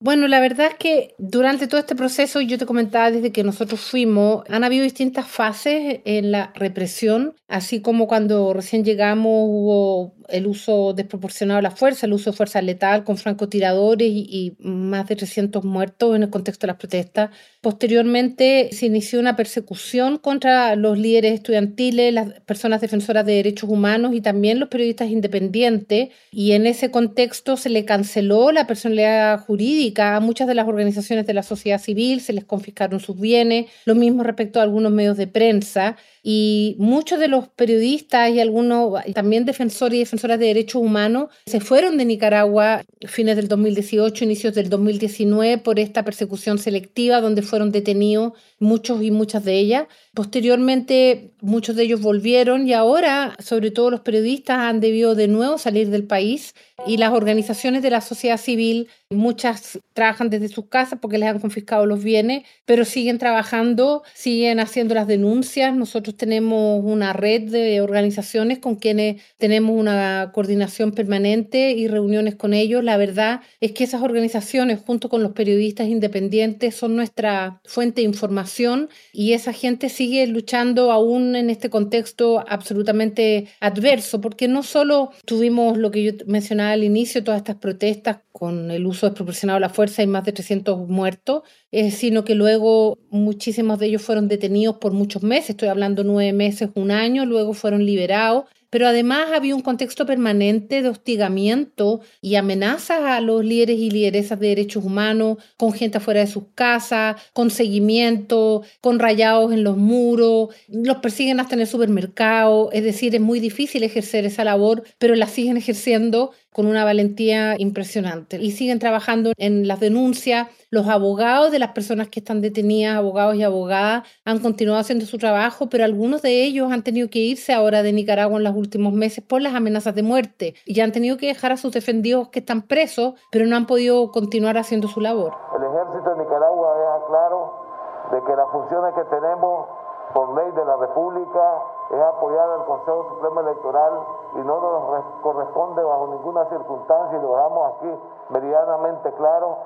Bueno, 0.00 0.28
la 0.28 0.38
verdad 0.38 0.68
es 0.68 0.74
que 0.76 1.16
durante 1.18 1.66
todo 1.66 1.80
este 1.80 1.96
proceso, 1.96 2.40
yo 2.40 2.56
te 2.56 2.66
comentaba 2.66 3.10
desde 3.10 3.32
que 3.32 3.42
nosotros 3.42 3.80
fuimos, 3.80 4.44
han 4.48 4.62
habido 4.62 4.84
distintas 4.84 5.26
fases 5.26 6.02
en 6.04 6.30
la 6.30 6.52
represión, 6.54 7.34
así 7.48 7.82
como 7.82 8.06
cuando 8.06 8.52
recién 8.54 8.84
llegamos 8.84 9.26
hubo 9.48 10.14
el 10.28 10.46
uso 10.46 10.92
desproporcionado 10.92 11.58
de 11.58 11.62
la 11.62 11.72
fuerza, 11.72 12.06
el 12.06 12.12
uso 12.12 12.30
de 12.30 12.36
fuerza 12.36 12.62
letal 12.62 13.02
con 13.02 13.16
francotiradores 13.16 14.08
y, 14.08 14.56
más 14.60 15.08
de 15.08 15.16
300 15.16 15.64
muertos 15.64 16.14
en 16.14 16.22
el 16.22 16.30
contexto 16.30 16.66
de 16.66 16.72
las 16.72 16.76
protestas. 16.76 17.30
Posteriormente 17.60 18.68
se 18.72 18.86
inició 18.86 19.18
una 19.18 19.34
persecución 19.34 20.18
contra 20.18 20.76
los 20.76 20.96
líderes 20.96 21.32
estudiantiles, 21.34 22.12
las 22.12 22.40
personas 22.42 22.80
defensoras 22.80 23.26
de 23.26 23.32
derechos 23.32 23.68
humanos 23.68 24.14
y 24.14 24.20
también 24.20 24.60
los 24.60 24.68
periodistas 24.68 25.10
independientes. 25.10 26.10
Y 26.30 26.52
en 26.52 26.66
ese 26.66 26.90
contexto 26.92 27.56
se 27.56 27.70
le 27.70 27.84
canceló 27.84 28.52
la 28.52 28.66
personalidad 28.66 29.40
jurídica 29.40 29.87
a 29.96 30.20
muchas 30.20 30.46
de 30.46 30.54
las 30.54 30.68
organizaciones 30.68 31.26
de 31.26 31.34
la 31.34 31.42
sociedad 31.42 31.80
civil, 31.80 32.20
se 32.20 32.32
les 32.32 32.44
confiscaron 32.44 33.00
sus 33.00 33.18
bienes, 33.18 33.66
lo 33.84 33.94
mismo 33.94 34.22
respecto 34.22 34.60
a 34.60 34.62
algunos 34.62 34.92
medios 34.92 35.16
de 35.16 35.26
prensa 35.26 35.96
y 36.30 36.76
muchos 36.78 37.18
de 37.18 37.26
los 37.26 37.48
periodistas 37.48 38.30
y 38.30 38.38
algunos 38.38 39.02
también 39.14 39.46
defensores 39.46 39.96
y 39.96 40.00
defensoras 40.00 40.38
de 40.38 40.44
derechos 40.44 40.82
humanos 40.82 41.30
se 41.46 41.58
fueron 41.58 41.96
de 41.96 42.04
Nicaragua 42.04 42.84
fines 43.06 43.34
del 43.34 43.48
2018, 43.48 44.24
inicios 44.24 44.54
del 44.54 44.68
2019 44.68 45.56
por 45.56 45.78
esta 45.78 46.04
persecución 46.04 46.58
selectiva 46.58 47.22
donde 47.22 47.40
fueron 47.40 47.72
detenidos 47.72 48.34
muchos 48.58 49.02
y 49.02 49.10
muchas 49.10 49.42
de 49.42 49.58
ellas. 49.58 49.86
Posteriormente 50.12 51.30
muchos 51.40 51.76
de 51.76 51.84
ellos 51.84 52.02
volvieron 52.02 52.68
y 52.68 52.74
ahora 52.74 53.34
sobre 53.38 53.70
todo 53.70 53.90
los 53.90 54.00
periodistas 54.00 54.58
han 54.58 54.80
debido 54.80 55.14
de 55.14 55.28
nuevo 55.28 55.56
salir 55.56 55.88
del 55.88 56.04
país 56.04 56.54
y 56.86 56.96
las 56.96 57.12
organizaciones 57.12 57.82
de 57.82 57.90
la 57.90 58.00
sociedad 58.00 58.36
civil, 58.36 58.88
muchas 59.10 59.80
trabajan 59.94 60.30
desde 60.30 60.48
sus 60.48 60.66
casas 60.66 60.98
porque 61.00 61.18
les 61.18 61.28
han 61.28 61.40
confiscado 61.40 61.86
los 61.86 62.04
bienes, 62.04 62.44
pero 62.66 62.84
siguen 62.84 63.18
trabajando, 63.18 64.02
siguen 64.14 64.60
haciendo 64.60 64.94
las 64.94 65.08
denuncias. 65.08 65.74
Nosotros 65.74 66.16
tenemos 66.18 66.82
una 66.84 67.14
red 67.14 67.50
de 67.50 67.80
organizaciones 67.80 68.58
con 68.58 68.76
quienes 68.76 69.22
tenemos 69.38 69.74
una 69.74 70.32
coordinación 70.34 70.92
permanente 70.92 71.70
y 71.70 71.88
reuniones 71.88 72.34
con 72.34 72.52
ellos. 72.52 72.84
La 72.84 72.98
verdad 72.98 73.40
es 73.60 73.72
que 73.72 73.84
esas 73.84 74.02
organizaciones, 74.02 74.80
junto 74.84 75.08
con 75.08 75.22
los 75.22 75.32
periodistas 75.32 75.88
independientes, 75.88 76.74
son 76.74 76.96
nuestra 76.96 77.62
fuente 77.64 78.02
de 78.02 78.08
información 78.08 78.90
y 79.12 79.32
esa 79.32 79.52
gente 79.52 79.88
sigue 79.88 80.26
luchando 80.26 80.92
aún 80.92 81.36
en 81.36 81.48
este 81.48 81.70
contexto 81.70 82.44
absolutamente 82.46 83.46
adverso, 83.60 84.20
porque 84.20 84.48
no 84.48 84.62
solo 84.62 85.12
tuvimos 85.24 85.78
lo 85.78 85.90
que 85.90 86.02
yo 86.02 86.12
mencionaba, 86.26 86.72
al 86.72 86.84
inicio 86.84 87.24
todas 87.24 87.38
estas 87.38 87.56
protestas 87.56 88.18
con 88.32 88.70
el 88.70 88.86
uso 88.86 89.06
desproporcionado 89.06 89.56
de 89.56 89.62
la 89.62 89.68
fuerza 89.68 90.02
y 90.02 90.06
más 90.06 90.24
de 90.24 90.32
300 90.32 90.88
muertos, 90.88 91.42
eh, 91.72 91.90
sino 91.90 92.24
que 92.24 92.36
luego 92.36 92.98
muchísimos 93.10 93.80
de 93.80 93.86
ellos 93.86 94.02
fueron 94.02 94.28
detenidos 94.28 94.76
por 94.76 94.92
muchos 94.92 95.22
meses, 95.24 95.50
estoy 95.50 95.68
hablando 95.68 95.97
nueve 96.04 96.32
meses, 96.32 96.70
un 96.74 96.90
año, 96.90 97.26
luego 97.26 97.52
fueron 97.54 97.84
liberados. 97.84 98.44
Pero 98.70 98.86
además 98.86 99.28
había 99.34 99.54
un 99.54 99.62
contexto 99.62 100.04
permanente 100.04 100.82
de 100.82 100.90
hostigamiento 100.90 102.00
y 102.20 102.34
amenazas 102.34 103.00
a 103.00 103.20
los 103.20 103.42
líderes 103.42 103.78
y 103.78 103.90
lideresas 103.90 104.38
de 104.38 104.48
derechos 104.48 104.84
humanos, 104.84 105.38
con 105.56 105.72
gente 105.72 105.96
afuera 105.98 106.20
de 106.20 106.26
sus 106.26 106.44
casas, 106.54 107.16
con 107.32 107.50
seguimiento, 107.50 108.62
con 108.82 108.98
rayados 108.98 109.52
en 109.54 109.64
los 109.64 109.78
muros, 109.78 110.54
los 110.68 110.98
persiguen 110.98 111.40
hasta 111.40 111.54
en 111.54 111.62
el 111.62 111.66
supermercado, 111.66 112.68
es 112.72 112.84
decir, 112.84 113.14
es 113.14 113.22
muy 113.22 113.40
difícil 113.40 113.82
ejercer 113.84 114.26
esa 114.26 114.44
labor, 114.44 114.84
pero 114.98 115.14
la 115.14 115.28
siguen 115.28 115.56
ejerciendo 115.56 116.32
con 116.52 116.66
una 116.66 116.84
valentía 116.84 117.54
impresionante 117.58 118.38
y 118.38 118.50
siguen 118.50 118.78
trabajando 118.78 119.32
en 119.36 119.68
las 119.68 119.80
denuncias. 119.80 120.48
Los 120.70 120.88
abogados 120.88 121.50
de 121.50 121.58
las 121.58 121.72
personas 121.72 122.08
que 122.08 122.20
están 122.20 122.40
detenidas, 122.40 122.96
abogados 122.96 123.36
y 123.36 123.42
abogadas, 123.42 124.04
han 124.24 124.38
continuado 124.40 124.80
haciendo 124.80 125.06
su 125.06 125.18
trabajo, 125.18 125.68
pero 125.68 125.84
algunos 125.84 126.22
de 126.22 126.44
ellos 126.44 126.70
han 126.72 126.82
tenido 126.82 127.08
que 127.10 127.20
irse 127.20 127.52
ahora 127.52 127.82
de 127.82 127.92
Nicaragua 127.92 128.38
en 128.38 128.44
los 128.44 128.54
últimos 128.54 128.92
meses 128.92 129.24
por 129.24 129.40
las 129.40 129.54
amenazas 129.54 129.94
de 129.94 130.02
muerte 130.02 130.54
y 130.66 130.80
han 130.80 130.92
tenido 130.92 131.16
que 131.16 131.26
dejar 131.26 131.52
a 131.52 131.56
sus 131.56 131.72
defendidos 131.72 132.28
que 132.28 132.40
están 132.40 132.62
presos, 132.62 133.14
pero 133.30 133.46
no 133.46 133.56
han 133.56 133.66
podido 133.66 134.10
continuar 134.10 134.58
haciendo 134.58 134.88
su 134.88 135.00
labor. 135.00 135.34
El 135.56 135.64
ejército 135.64 136.10
de 136.10 136.18
Nicaragua 136.24 136.78
deja 136.78 137.06
claro 137.06 137.68
de 138.12 138.24
que 138.24 138.36
las 138.36 138.50
funciones 138.50 138.94
que 138.94 139.04
tenemos 139.04 139.66
por 140.14 140.34
ley 140.36 140.50
de 140.52 140.64
la 140.64 140.76
República 140.76 141.77
es 141.90 142.00
apoyar 142.00 142.50
al 142.50 142.64
Consejo 142.66 143.06
Supremo 143.14 143.40
Electoral 143.40 143.92
y 144.34 144.38
no 144.38 144.60
nos 144.60 145.04
corresponde 145.22 145.82
bajo 145.82 146.08
ninguna 146.08 146.44
circunstancia 146.50 147.18
y 147.18 147.22
lo 147.22 147.34
dejamos 147.34 147.72
aquí 147.76 147.88
meridianamente 148.30 149.12
claro 149.12 149.56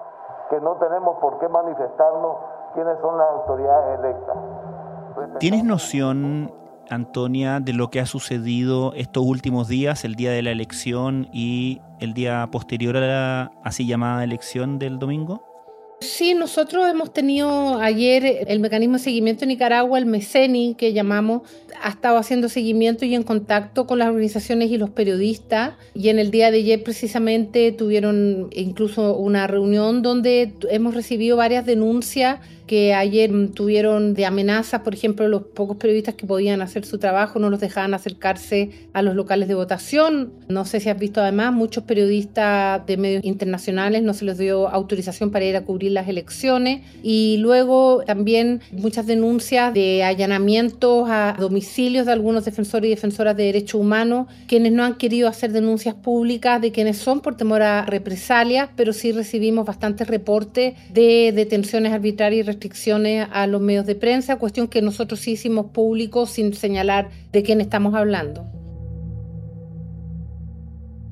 que 0.48 0.60
no 0.60 0.76
tenemos 0.76 1.18
por 1.18 1.38
qué 1.38 1.48
manifestarnos 1.48 2.36
quiénes 2.74 2.98
son 3.00 3.18
las 3.18 3.26
autoridades 3.28 3.98
electas. 3.98 4.36
¿Tienes 5.40 5.64
noción, 5.64 6.52
Antonia, 6.90 7.58
de 7.60 7.72
lo 7.72 7.90
que 7.90 8.00
ha 8.00 8.06
sucedido 8.06 8.92
estos 8.94 9.24
últimos 9.26 9.68
días, 9.68 10.04
el 10.04 10.14
día 10.14 10.30
de 10.30 10.42
la 10.42 10.50
elección 10.50 11.28
y 11.32 11.82
el 12.00 12.14
día 12.14 12.48
posterior 12.52 12.96
a 12.96 13.00
la 13.00 13.50
así 13.64 13.86
llamada 13.86 14.22
elección 14.24 14.78
del 14.78 14.98
domingo? 14.98 15.51
Sí, 16.02 16.34
nosotros 16.34 16.88
hemos 16.88 17.12
tenido 17.12 17.78
ayer 17.78 18.44
el 18.48 18.58
mecanismo 18.58 18.96
de 18.96 19.04
seguimiento 19.04 19.44
en 19.44 19.50
Nicaragua, 19.50 19.98
el 19.98 20.06
MECENI, 20.06 20.74
que 20.74 20.92
llamamos, 20.92 21.42
ha 21.80 21.90
estado 21.90 22.18
haciendo 22.18 22.48
seguimiento 22.48 23.04
y 23.04 23.14
en 23.14 23.22
contacto 23.22 23.86
con 23.86 24.00
las 24.00 24.08
organizaciones 24.08 24.70
y 24.70 24.78
los 24.78 24.90
periodistas. 24.90 25.74
Y 25.94 26.08
en 26.08 26.18
el 26.18 26.32
día 26.32 26.50
de 26.50 26.58
ayer 26.58 26.82
precisamente 26.82 27.70
tuvieron 27.70 28.48
incluso 28.52 29.16
una 29.16 29.46
reunión 29.46 30.02
donde 30.02 30.52
hemos 30.70 30.94
recibido 30.94 31.36
varias 31.36 31.64
denuncias 31.64 32.40
que 32.72 32.94
ayer 32.94 33.30
tuvieron 33.52 34.14
de 34.14 34.24
amenazas, 34.24 34.80
por 34.80 34.94
ejemplo, 34.94 35.28
los 35.28 35.42
pocos 35.42 35.76
periodistas 35.76 36.14
que 36.14 36.26
podían 36.26 36.62
hacer 36.62 36.86
su 36.86 36.96
trabajo 36.96 37.38
no 37.38 37.50
los 37.50 37.60
dejaban 37.60 37.92
acercarse 37.92 38.70
a 38.94 39.02
los 39.02 39.14
locales 39.14 39.46
de 39.48 39.54
votación. 39.54 40.32
No 40.48 40.64
sé 40.64 40.80
si 40.80 40.88
has 40.88 40.98
visto 40.98 41.20
además, 41.20 41.52
muchos 41.52 41.84
periodistas 41.84 42.86
de 42.86 42.96
medios 42.96 43.24
internacionales 43.26 44.02
no 44.02 44.14
se 44.14 44.24
les 44.24 44.38
dio 44.38 44.70
autorización 44.70 45.30
para 45.30 45.44
ir 45.44 45.54
a 45.54 45.66
cubrir 45.66 45.92
las 45.92 46.08
elecciones. 46.08 46.80
Y 47.02 47.36
luego 47.40 48.04
también 48.06 48.62
muchas 48.70 49.06
denuncias 49.06 49.74
de 49.74 50.02
allanamientos 50.02 51.10
a 51.10 51.36
domicilios 51.38 52.06
de 52.06 52.12
algunos 52.12 52.46
defensores 52.46 52.86
y 52.86 52.94
defensoras 52.94 53.36
de 53.36 53.42
derechos 53.42 53.82
humanos, 53.82 54.28
quienes 54.46 54.72
no 54.72 54.82
han 54.82 54.94
querido 54.94 55.28
hacer 55.28 55.52
denuncias 55.52 55.94
públicas 55.94 56.58
de 56.62 56.72
quienes 56.72 56.96
son 56.96 57.20
por 57.20 57.36
temor 57.36 57.60
a 57.60 57.84
represalias, 57.84 58.70
pero 58.76 58.94
sí 58.94 59.12
recibimos 59.12 59.66
bastantes 59.66 60.08
reportes 60.08 60.72
de 60.90 61.32
detenciones 61.32 61.92
arbitrarias 61.92 62.46
y 62.46 62.61
a 63.30 63.46
los 63.46 63.60
medios 63.60 63.86
de 63.86 63.94
prensa, 63.94 64.36
cuestión 64.36 64.68
que 64.68 64.82
nosotros 64.82 65.26
hicimos 65.26 65.66
público 65.72 66.26
sin 66.26 66.54
señalar 66.54 67.10
de 67.32 67.42
quién 67.42 67.60
estamos 67.60 67.94
hablando. 67.94 68.46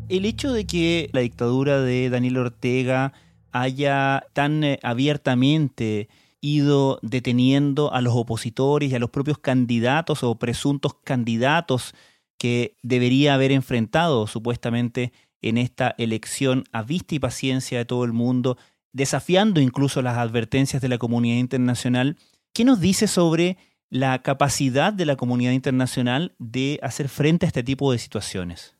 El 0.09 0.25
hecho 0.25 0.53
de 0.53 0.67
que 0.67 1.09
la 1.13 1.21
dictadura 1.21 1.81
de 1.81 2.11
Daniel 2.11 2.39
Ortega 2.39 3.13
haya 3.53 4.25
tan 4.33 4.65
eh, 4.65 4.79
abiertamente 4.83 6.09
ido 6.41 6.99
deteniendo 7.03 7.93
a 7.93 8.01
los 8.01 8.15
opositores 8.15 8.91
y 8.91 8.95
a 8.95 8.99
los 8.99 9.11
propios 9.11 9.39
candidatos 9.39 10.25
o 10.25 10.37
presuntos 10.37 10.95
candidatos 11.05 11.95
que 12.39 12.77
debería 12.83 13.35
haber 13.35 13.53
enfrentado 13.53 14.27
supuestamente 14.27 15.13
en 15.43 15.59
esta 15.59 15.95
elección 15.99 16.65
a 16.73 16.83
vista 16.83 17.15
y 17.15 17.19
paciencia 17.19 17.79
de 17.79 17.85
todo 17.85 18.05
el 18.05 18.13
mundo 18.13 18.57
desafiando 18.93 19.61
incluso 19.61 20.03
las 20.03 20.19
advertencias 20.19 20.83
de 20.83 20.89
la 20.89 20.99
comunidad 20.99 21.39
internacional. 21.39 22.17
¿Qué 22.53 22.65
nos 22.65 22.81
dice 22.81 23.07
sobre 23.07 23.57
la 23.89 24.23
capacidad 24.23 24.93
de 24.93 25.07
la 25.07 25.17
comunidad 25.17 25.53
internacional 25.53 26.35
de 26.39 26.79
hacer 26.83 27.09
frente 27.09 27.47
a 27.47 27.49
este 27.49 27.63
tipo 27.63 27.93
de 27.93 27.99
situaciones? 27.99 28.77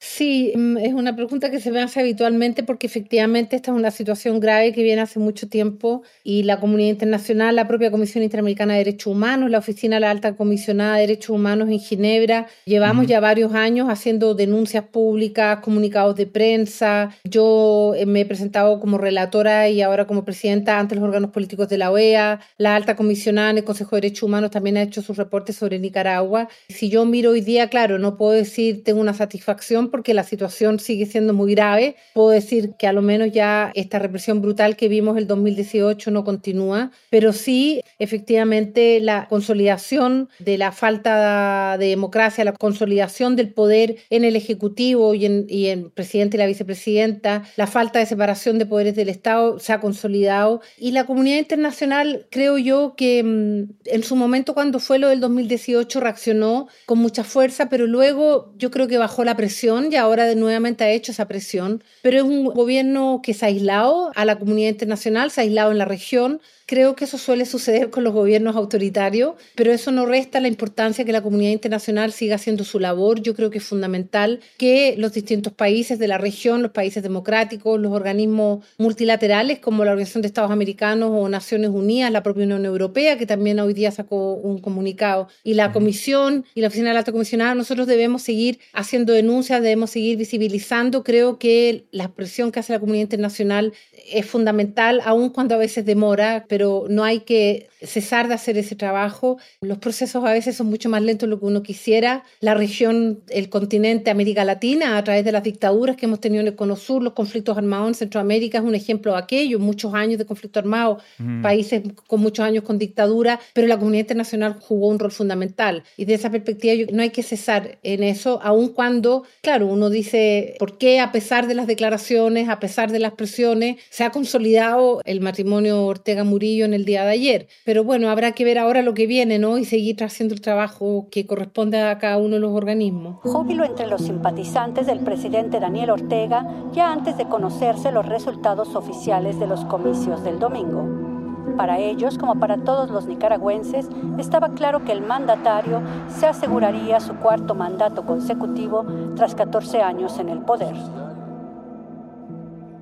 Sí, 0.00 0.52
mm, 0.54 0.76
es 0.76 0.94
una 0.94 1.16
pregunta 1.16 1.50
que 1.50 1.58
se 1.60 1.72
me 1.72 1.80
hace 1.82 1.98
habitualmente 1.98 2.62
porque 2.62 2.86
efectivamente 2.86 3.56
esta 3.56 3.72
es 3.72 3.76
una 3.76 3.90
situación 3.90 4.38
grave 4.38 4.72
que 4.72 4.84
viene 4.84 5.02
hace 5.02 5.18
mucho 5.18 5.48
tiempo 5.48 6.02
y 6.22 6.44
la 6.44 6.60
comunidad 6.60 6.90
internacional, 6.90 7.56
la 7.56 7.66
propia 7.66 7.90
Comisión 7.90 8.22
Interamericana 8.22 8.74
de 8.74 8.78
Derechos 8.78 9.12
Humanos, 9.12 9.50
la 9.50 9.58
Oficina 9.58 9.96
de 9.96 10.00
la 10.00 10.10
Alta 10.12 10.36
Comisionada 10.36 10.94
de 10.94 11.00
Derechos 11.00 11.30
Humanos 11.30 11.68
en 11.68 11.80
Ginebra, 11.80 12.46
llevamos 12.64 13.08
ya 13.08 13.18
varios 13.18 13.54
años 13.54 13.88
haciendo 13.88 14.34
denuncias 14.34 14.84
públicas, 14.84 15.58
comunicados 15.62 16.14
de 16.14 16.26
prensa. 16.28 17.10
Yo 17.24 17.94
eh, 17.96 18.06
me 18.06 18.20
he 18.20 18.26
presentado 18.26 18.78
como 18.78 18.98
relatora 18.98 19.68
y 19.68 19.82
ahora 19.82 20.06
como 20.06 20.24
presidenta 20.24 20.78
ante 20.78 20.94
los 20.94 21.02
órganos 21.02 21.30
políticos 21.30 21.68
de 21.68 21.78
la 21.78 21.90
OEA. 21.90 22.38
La 22.56 22.76
Alta 22.76 22.94
Comisionada 22.94 23.50
en 23.50 23.58
el 23.58 23.64
Consejo 23.64 23.96
de 23.96 24.02
Derechos 24.02 24.22
Humanos 24.22 24.52
también 24.52 24.76
ha 24.76 24.82
hecho 24.82 25.02
sus 25.02 25.16
reportes 25.16 25.56
sobre 25.56 25.80
Nicaragua. 25.80 26.48
Si 26.68 26.88
yo 26.88 27.04
miro 27.04 27.32
hoy 27.32 27.40
día, 27.40 27.68
claro, 27.68 27.98
no 27.98 28.16
puedo 28.16 28.32
decir 28.32 28.84
tengo 28.84 29.00
una 29.00 29.14
satisfacción 29.14 29.87
porque 29.90 30.14
la 30.14 30.24
situación 30.24 30.78
sigue 30.80 31.06
siendo 31.06 31.34
muy 31.34 31.54
grave. 31.54 31.96
Puedo 32.14 32.30
decir 32.30 32.74
que 32.78 32.86
a 32.86 32.92
lo 32.92 33.02
menos 33.02 33.32
ya 33.32 33.72
esta 33.74 33.98
represión 33.98 34.40
brutal 34.40 34.76
que 34.76 34.88
vimos 34.88 35.16
el 35.16 35.26
2018 35.26 36.10
no 36.10 36.24
continúa, 36.24 36.90
pero 37.10 37.32
sí 37.32 37.82
efectivamente 37.98 39.00
la 39.00 39.26
consolidación 39.28 40.28
de 40.38 40.58
la 40.58 40.72
falta 40.72 41.76
de 41.78 41.86
democracia, 41.86 42.44
la 42.44 42.52
consolidación 42.52 43.36
del 43.36 43.52
poder 43.52 43.96
en 44.10 44.24
el 44.24 44.36
Ejecutivo 44.36 45.14
y 45.14 45.26
en, 45.26 45.46
y 45.48 45.66
en 45.66 45.90
presidente 45.90 46.36
y 46.36 46.38
la 46.38 46.46
vicepresidenta, 46.46 47.44
la 47.56 47.66
falta 47.66 47.98
de 47.98 48.06
separación 48.06 48.58
de 48.58 48.66
poderes 48.66 48.94
del 48.94 49.08
Estado 49.08 49.58
se 49.58 49.72
ha 49.72 49.80
consolidado 49.80 50.60
y 50.76 50.92
la 50.92 51.06
comunidad 51.06 51.38
internacional 51.38 52.26
creo 52.30 52.58
yo 52.58 52.94
que 52.96 53.22
mm, 53.22 53.70
en 53.86 54.02
su 54.02 54.16
momento 54.16 54.54
cuando 54.54 54.78
fue 54.78 54.98
lo 54.98 55.08
del 55.08 55.20
2018 55.20 56.00
reaccionó 56.00 56.68
con 56.86 56.98
mucha 56.98 57.24
fuerza, 57.24 57.68
pero 57.68 57.86
luego 57.86 58.52
yo 58.56 58.70
creo 58.70 58.88
que 58.88 58.98
bajó 58.98 59.24
la 59.24 59.36
presión 59.36 59.77
y 59.90 59.96
ahora 59.96 60.34
nuevamente 60.34 60.84
ha 60.84 60.90
hecho 60.90 61.12
esa 61.12 61.28
presión, 61.28 61.82
pero 62.02 62.18
es 62.18 62.22
un 62.24 62.44
gobierno 62.44 63.20
que 63.22 63.34
se 63.34 63.44
ha 63.44 63.48
aislado 63.48 64.10
a 64.14 64.24
la 64.24 64.38
comunidad 64.38 64.70
internacional, 64.70 65.30
se 65.30 65.40
ha 65.40 65.44
aislado 65.44 65.70
en 65.70 65.78
la 65.78 65.84
región, 65.84 66.40
Creo 66.68 66.94
que 66.94 67.06
eso 67.06 67.16
suele 67.16 67.46
suceder 67.46 67.88
con 67.88 68.04
los 68.04 68.12
gobiernos 68.12 68.54
autoritarios, 68.54 69.36
pero 69.54 69.72
eso 69.72 69.90
no 69.90 70.04
resta 70.04 70.38
la 70.38 70.48
importancia 70.48 71.02
que 71.06 71.12
la 71.12 71.22
comunidad 71.22 71.52
internacional 71.52 72.12
siga 72.12 72.34
haciendo 72.34 72.62
su 72.62 72.78
labor. 72.78 73.22
Yo 73.22 73.34
creo 73.34 73.48
que 73.48 73.56
es 73.56 73.64
fundamental 73.64 74.40
que 74.58 74.94
los 74.98 75.14
distintos 75.14 75.54
países 75.54 75.98
de 75.98 76.08
la 76.08 76.18
región, 76.18 76.60
los 76.60 76.72
países 76.72 77.02
democráticos, 77.02 77.80
los 77.80 77.90
organismos 77.92 78.66
multilaterales 78.76 79.60
como 79.60 79.82
la 79.82 79.92
Organización 79.92 80.20
de 80.20 80.26
Estados 80.28 80.50
Americanos 80.50 81.10
o 81.10 81.26
Naciones 81.30 81.70
Unidas, 81.70 82.12
la 82.12 82.22
propia 82.22 82.44
Unión 82.44 82.66
Europea, 82.66 83.16
que 83.16 83.24
también 83.24 83.58
hoy 83.60 83.72
día 83.72 83.90
sacó 83.90 84.34
un 84.34 84.58
comunicado, 84.58 85.28
y 85.42 85.54
la 85.54 85.72
Comisión 85.72 86.44
y 86.54 86.60
la 86.60 86.68
Oficina 86.68 86.90
del 86.90 86.98
Alto 86.98 87.12
Comisionado, 87.12 87.54
nosotros 87.54 87.86
debemos 87.86 88.20
seguir 88.20 88.58
haciendo 88.74 89.14
denuncias, 89.14 89.62
debemos 89.62 89.88
seguir 89.88 90.18
visibilizando. 90.18 91.02
Creo 91.02 91.38
que 91.38 91.86
la 91.92 92.08
presión 92.08 92.52
que 92.52 92.60
hace 92.60 92.74
la 92.74 92.78
comunidad 92.78 93.04
internacional 93.04 93.72
es 94.12 94.26
fundamental, 94.26 95.00
aun 95.06 95.30
cuando 95.30 95.54
a 95.54 95.58
veces 95.58 95.86
demora, 95.86 96.44
pero 96.46 96.57
no 96.58 97.04
hay 97.04 97.20
que 97.20 97.68
cesar 97.82 98.28
de 98.28 98.34
hacer 98.34 98.58
ese 98.58 98.74
trabajo. 98.74 99.38
Los 99.60 99.78
procesos 99.78 100.24
a 100.24 100.32
veces 100.32 100.56
son 100.56 100.68
mucho 100.68 100.88
más 100.88 101.02
lentos 101.02 101.28
de 101.28 101.30
lo 101.30 101.38
que 101.38 101.46
uno 101.46 101.62
quisiera. 101.62 102.24
La 102.40 102.54
región, 102.54 103.20
el 103.28 103.48
continente 103.48 104.10
América 104.10 104.44
Latina, 104.44 104.98
a 104.98 105.04
través 105.04 105.24
de 105.24 105.32
las 105.32 105.42
dictaduras 105.42 105.96
que 105.96 106.06
hemos 106.06 106.20
tenido 106.20 106.40
en 106.40 106.48
el 106.48 106.56
Cono 106.56 106.76
Sur, 106.76 107.02
los 107.02 107.12
conflictos 107.12 107.56
armados 107.56 107.88
en 107.88 107.94
Centroamérica 107.94 108.58
es 108.58 108.64
un 108.64 108.74
ejemplo 108.74 109.12
de 109.12 109.18
aquello, 109.18 109.58
muchos 109.58 109.94
años 109.94 110.18
de 110.18 110.26
conflicto 110.26 110.58
armado, 110.58 110.98
países 111.42 111.82
con 112.06 112.20
muchos 112.20 112.44
años 112.44 112.64
con 112.64 112.78
dictadura, 112.78 113.38
pero 113.54 113.66
la 113.68 113.78
comunidad 113.78 114.02
internacional 114.02 114.56
jugó 114.60 114.88
un 114.88 114.98
rol 114.98 115.12
fundamental. 115.12 115.84
Y 115.96 116.04
de 116.04 116.14
esa 116.14 116.30
perspectiva 116.30 116.86
no 116.92 117.02
hay 117.02 117.10
que 117.10 117.22
cesar 117.22 117.78
en 117.82 118.02
eso, 118.02 118.40
aun 118.42 118.68
cuando, 118.68 119.24
claro, 119.42 119.66
uno 119.66 119.90
dice, 119.90 120.54
¿por 120.58 120.78
qué 120.78 121.00
a 121.00 121.12
pesar 121.12 121.46
de 121.46 121.54
las 121.54 121.66
declaraciones, 121.66 122.48
a 122.48 122.60
pesar 122.60 122.90
de 122.90 122.98
las 122.98 123.12
presiones, 123.12 123.76
se 123.90 124.04
ha 124.04 124.10
consolidado 124.10 125.00
el 125.04 125.20
matrimonio 125.20 125.84
Ortega-Murillo 125.86 126.47
en 126.48 126.74
el 126.74 126.84
día 126.84 127.04
de 127.04 127.10
ayer. 127.10 127.48
Pero 127.64 127.84
bueno, 127.84 128.10
habrá 128.10 128.32
que 128.32 128.44
ver 128.44 128.58
ahora 128.58 128.82
lo 128.82 128.94
que 128.94 129.06
viene, 129.06 129.38
¿no? 129.38 129.58
Y 129.58 129.64
seguir 129.64 130.02
haciendo 130.02 130.34
el 130.34 130.40
trabajo 130.40 131.08
que 131.10 131.26
corresponde 131.26 131.80
a 131.80 131.98
cada 131.98 132.18
uno 132.18 132.34
de 132.34 132.40
los 132.40 132.52
organismos. 132.52 133.20
Júbilo 133.22 133.64
entre 133.64 133.86
los 133.86 134.02
simpatizantes 134.02 134.86
del 134.86 135.00
presidente 135.00 135.60
Daniel 135.60 135.90
Ortega 135.90 136.46
ya 136.72 136.92
antes 136.92 137.16
de 137.16 137.26
conocerse 137.26 137.92
los 137.92 138.06
resultados 138.06 138.74
oficiales 138.74 139.38
de 139.38 139.46
los 139.46 139.64
comicios 139.64 140.24
del 140.24 140.38
domingo. 140.38 141.08
Para 141.56 141.78
ellos, 141.78 142.18
como 142.18 142.38
para 142.38 142.58
todos 142.58 142.90
los 142.90 143.06
nicaragüenses, 143.06 143.88
estaba 144.18 144.50
claro 144.50 144.84
que 144.84 144.92
el 144.92 145.02
mandatario 145.02 145.82
se 146.08 146.26
aseguraría 146.26 147.00
su 147.00 147.16
cuarto 147.16 147.54
mandato 147.54 148.06
consecutivo 148.06 148.86
tras 149.16 149.34
14 149.34 149.82
años 149.82 150.18
en 150.18 150.28
el 150.28 150.40
poder. 150.40 150.76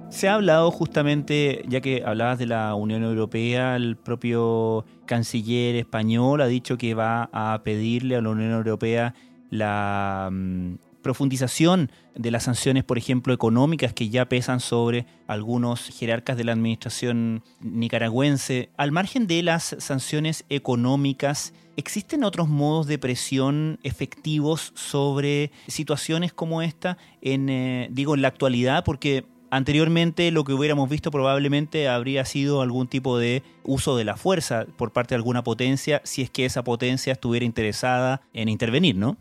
Se 0.08 0.28
ha 0.28 0.34
hablado 0.34 0.70
justamente, 0.70 1.64
ya 1.68 1.80
que 1.80 2.02
hablabas 2.06 2.38
de 2.38 2.46
la 2.46 2.74
Unión 2.74 3.02
Europea, 3.02 3.76
el 3.76 3.96
propio 3.96 4.84
canciller 5.04 5.74
español 5.74 6.40
ha 6.40 6.46
dicho 6.46 6.78
que 6.78 6.94
va 6.94 7.28
a 7.32 7.60
pedirle 7.64 8.16
a 8.16 8.22
la 8.22 8.30
Unión 8.30 8.52
Europea 8.52 9.14
la 9.50 10.28
mm, 10.32 10.76
profundización 11.02 11.90
de 12.14 12.30
las 12.30 12.44
sanciones, 12.44 12.84
por 12.84 12.98
ejemplo, 12.98 13.34
económicas 13.34 13.92
que 13.92 14.08
ya 14.08 14.28
pesan 14.28 14.60
sobre 14.60 15.06
algunos 15.26 15.88
jerarcas 15.88 16.36
de 16.36 16.44
la 16.44 16.52
administración 16.52 17.42
nicaragüense. 17.60 18.70
Al 18.76 18.92
margen 18.92 19.26
de 19.26 19.42
las 19.42 19.76
sanciones 19.80 20.44
económicas, 20.48 21.52
¿existen 21.76 22.24
otros 22.24 22.48
modos 22.48 22.86
de 22.86 22.98
presión 22.98 23.78
efectivos 23.82 24.72
sobre 24.74 25.50
situaciones 25.66 26.32
como 26.32 26.62
esta 26.62 26.96
en, 27.20 27.50
eh, 27.50 27.88
digo, 27.90 28.14
en 28.14 28.22
la 28.22 28.28
actualidad? 28.28 28.82
Porque 28.84 29.26
Anteriormente 29.50 30.30
lo 30.30 30.44
que 30.44 30.52
hubiéramos 30.52 30.88
visto 30.88 31.10
probablemente 31.10 31.88
habría 31.88 32.24
sido 32.24 32.62
algún 32.62 32.88
tipo 32.88 33.18
de 33.18 33.42
uso 33.62 33.96
de 33.96 34.04
la 34.04 34.16
fuerza 34.16 34.66
por 34.76 34.92
parte 34.92 35.14
de 35.14 35.16
alguna 35.16 35.44
potencia 35.44 36.00
si 36.04 36.22
es 36.22 36.30
que 36.30 36.44
esa 36.44 36.64
potencia 36.64 37.12
estuviera 37.12 37.46
interesada 37.46 38.22
en 38.32 38.48
intervenir, 38.48 38.96
¿no? 38.96 39.16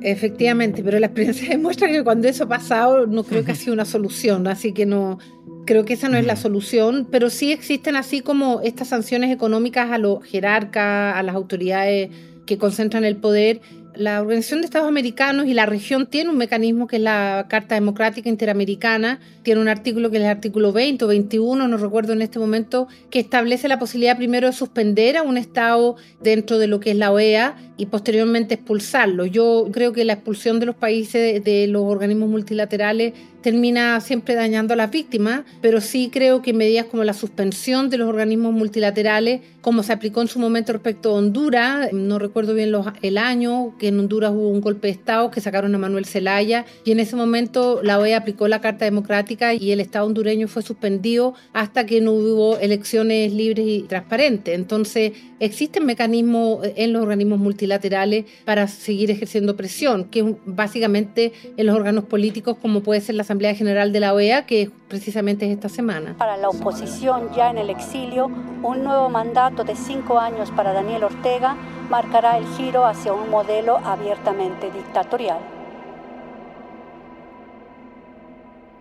Efectivamente, 0.00 0.82
pero 0.84 0.98
la 0.98 1.06
experiencia 1.06 1.48
demuestra 1.50 1.88
que 1.88 2.04
cuando 2.04 2.28
eso 2.28 2.44
ha 2.44 2.48
pasado 2.48 3.06
no 3.06 3.24
creo 3.24 3.44
que 3.44 3.52
ha 3.52 3.56
sido 3.56 3.72
una 3.72 3.84
solución, 3.84 4.46
así 4.46 4.72
que 4.72 4.86
no 4.86 5.18
creo 5.66 5.84
que 5.84 5.94
esa 5.94 6.08
no 6.08 6.16
es 6.16 6.24
la 6.24 6.36
solución, 6.36 7.08
pero 7.10 7.30
sí 7.30 7.50
existen 7.50 7.96
así 7.96 8.20
como 8.20 8.60
estas 8.62 8.88
sanciones 8.88 9.32
económicas 9.32 9.90
a 9.90 9.98
los 9.98 10.22
jerarcas, 10.24 11.16
a 11.16 11.22
las 11.22 11.34
autoridades 11.34 12.10
que 12.46 12.58
concentran 12.58 13.04
el 13.04 13.16
poder 13.16 13.60
la 13.96 14.20
Organización 14.20 14.60
de 14.60 14.66
Estados 14.66 14.88
Americanos 14.88 15.46
y 15.46 15.54
la 15.54 15.66
región 15.66 16.06
tiene 16.06 16.30
un 16.30 16.36
mecanismo 16.36 16.86
que 16.86 16.96
es 16.96 17.02
la 17.02 17.46
Carta 17.48 17.74
Democrática 17.74 18.28
Interamericana, 18.28 19.20
tiene 19.42 19.60
un 19.60 19.68
artículo 19.68 20.10
que 20.10 20.18
es 20.18 20.22
el 20.22 20.28
artículo 20.28 20.72
20 20.72 21.04
o 21.04 21.08
21, 21.08 21.68
no 21.68 21.76
recuerdo 21.76 22.12
en 22.12 22.22
este 22.22 22.38
momento, 22.38 22.88
que 23.10 23.18
establece 23.18 23.68
la 23.68 23.78
posibilidad 23.78 24.16
primero 24.16 24.46
de 24.46 24.52
suspender 24.52 25.16
a 25.16 25.22
un 25.22 25.36
Estado 25.36 25.96
dentro 26.20 26.58
de 26.58 26.66
lo 26.66 26.80
que 26.80 26.90
es 26.90 26.96
la 26.96 27.12
OEA 27.12 27.56
y 27.76 27.86
posteriormente 27.86 28.54
expulsarlo. 28.54 29.26
Yo 29.26 29.68
creo 29.72 29.92
que 29.92 30.04
la 30.04 30.14
expulsión 30.14 30.60
de 30.60 30.66
los 30.66 30.76
países 30.76 31.42
de 31.44 31.66
los 31.66 31.82
organismos 31.82 32.28
multilaterales 32.28 33.12
termina 33.46 34.00
siempre 34.00 34.34
dañando 34.34 34.74
a 34.74 34.76
las 34.76 34.90
víctimas, 34.90 35.42
pero 35.60 35.80
sí 35.80 36.10
creo 36.12 36.42
que 36.42 36.52
medidas 36.52 36.86
como 36.86 37.04
la 37.04 37.14
suspensión 37.14 37.90
de 37.90 37.96
los 37.96 38.08
organismos 38.08 38.52
multilaterales, 38.52 39.40
como 39.60 39.84
se 39.84 39.92
aplicó 39.92 40.20
en 40.20 40.26
su 40.26 40.40
momento 40.40 40.72
respecto 40.72 41.10
a 41.10 41.12
Honduras, 41.12 41.92
no 41.92 42.18
recuerdo 42.18 42.54
bien 42.54 42.72
el 43.02 43.18
año, 43.18 43.76
que 43.78 43.86
en 43.86 44.00
Honduras 44.00 44.32
hubo 44.32 44.48
un 44.48 44.60
golpe 44.60 44.88
de 44.88 44.94
Estado 44.94 45.30
que 45.30 45.40
sacaron 45.40 45.72
a 45.76 45.78
Manuel 45.78 46.06
Zelaya 46.06 46.66
y 46.84 46.90
en 46.90 46.98
ese 46.98 47.14
momento 47.14 47.82
la 47.84 48.00
OEA 48.00 48.16
aplicó 48.16 48.48
la 48.48 48.60
Carta 48.60 48.84
Democrática 48.84 49.54
y 49.54 49.70
el 49.70 49.78
Estado 49.78 50.06
hondureño 50.06 50.48
fue 50.48 50.62
suspendido 50.62 51.34
hasta 51.52 51.86
que 51.86 52.00
no 52.00 52.14
hubo 52.14 52.58
elecciones 52.58 53.32
libres 53.32 53.64
y 53.68 53.82
transparentes. 53.82 54.56
Entonces, 54.56 55.12
existen 55.38 55.86
mecanismos 55.86 56.66
en 56.74 56.92
los 56.92 57.02
organismos 57.02 57.38
multilaterales 57.38 58.24
para 58.44 58.66
seguir 58.66 59.12
ejerciendo 59.12 59.56
presión, 59.56 60.06
que 60.06 60.34
básicamente 60.46 61.32
en 61.56 61.66
los 61.66 61.76
órganos 61.76 62.04
políticos 62.04 62.56
como 62.60 62.82
puede 62.82 63.00
ser 63.00 63.14
la 63.14 63.22
Asamblea 63.22 63.35
Asamblea 63.36 63.54
General 63.54 63.92
de 63.92 64.00
la 64.00 64.14
OEA, 64.14 64.46
que 64.46 64.70
precisamente 64.88 65.44
es 65.44 65.52
esta 65.52 65.68
semana. 65.68 66.14
Para 66.16 66.38
la 66.38 66.48
oposición 66.48 67.28
ya 67.36 67.50
en 67.50 67.58
el 67.58 67.68
exilio, 67.68 68.30
un 68.62 68.82
nuevo 68.82 69.10
mandato 69.10 69.62
de 69.62 69.76
cinco 69.76 70.18
años 70.18 70.50
para 70.52 70.72
Daniel 70.72 71.04
Ortega 71.04 71.54
marcará 71.90 72.38
el 72.38 72.46
giro 72.56 72.86
hacia 72.86 73.12
un 73.12 73.28
modelo 73.28 73.76
abiertamente 73.76 74.70
dictatorial. 74.70 75.38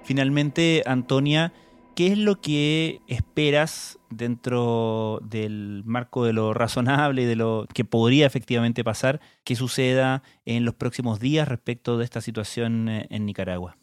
Finalmente, 0.04 0.84
Antonia, 0.86 1.52
¿qué 1.94 2.14
es 2.14 2.18
lo 2.18 2.40
que 2.40 3.02
esperas 3.08 4.00
dentro 4.10 5.20
del 5.22 5.84
marco 5.84 6.24
de 6.24 6.32
lo 6.32 6.54
razonable 6.54 7.24
y 7.24 7.26
de 7.26 7.36
lo 7.36 7.66
que 7.74 7.84
podría 7.84 8.26
efectivamente 8.26 8.86
pasar 8.86 9.20
que 9.44 9.58
suceda 9.58 10.24
en 10.46 10.64
los 10.64 10.76
próximos 10.76 11.20
días 11.20 11.46
respecto 11.46 11.98
de 11.98 12.06
esta 12.06 12.22
situación 12.22 12.88
eh, 12.88 13.08
en 13.10 13.26
Nicaragua? 13.26 13.76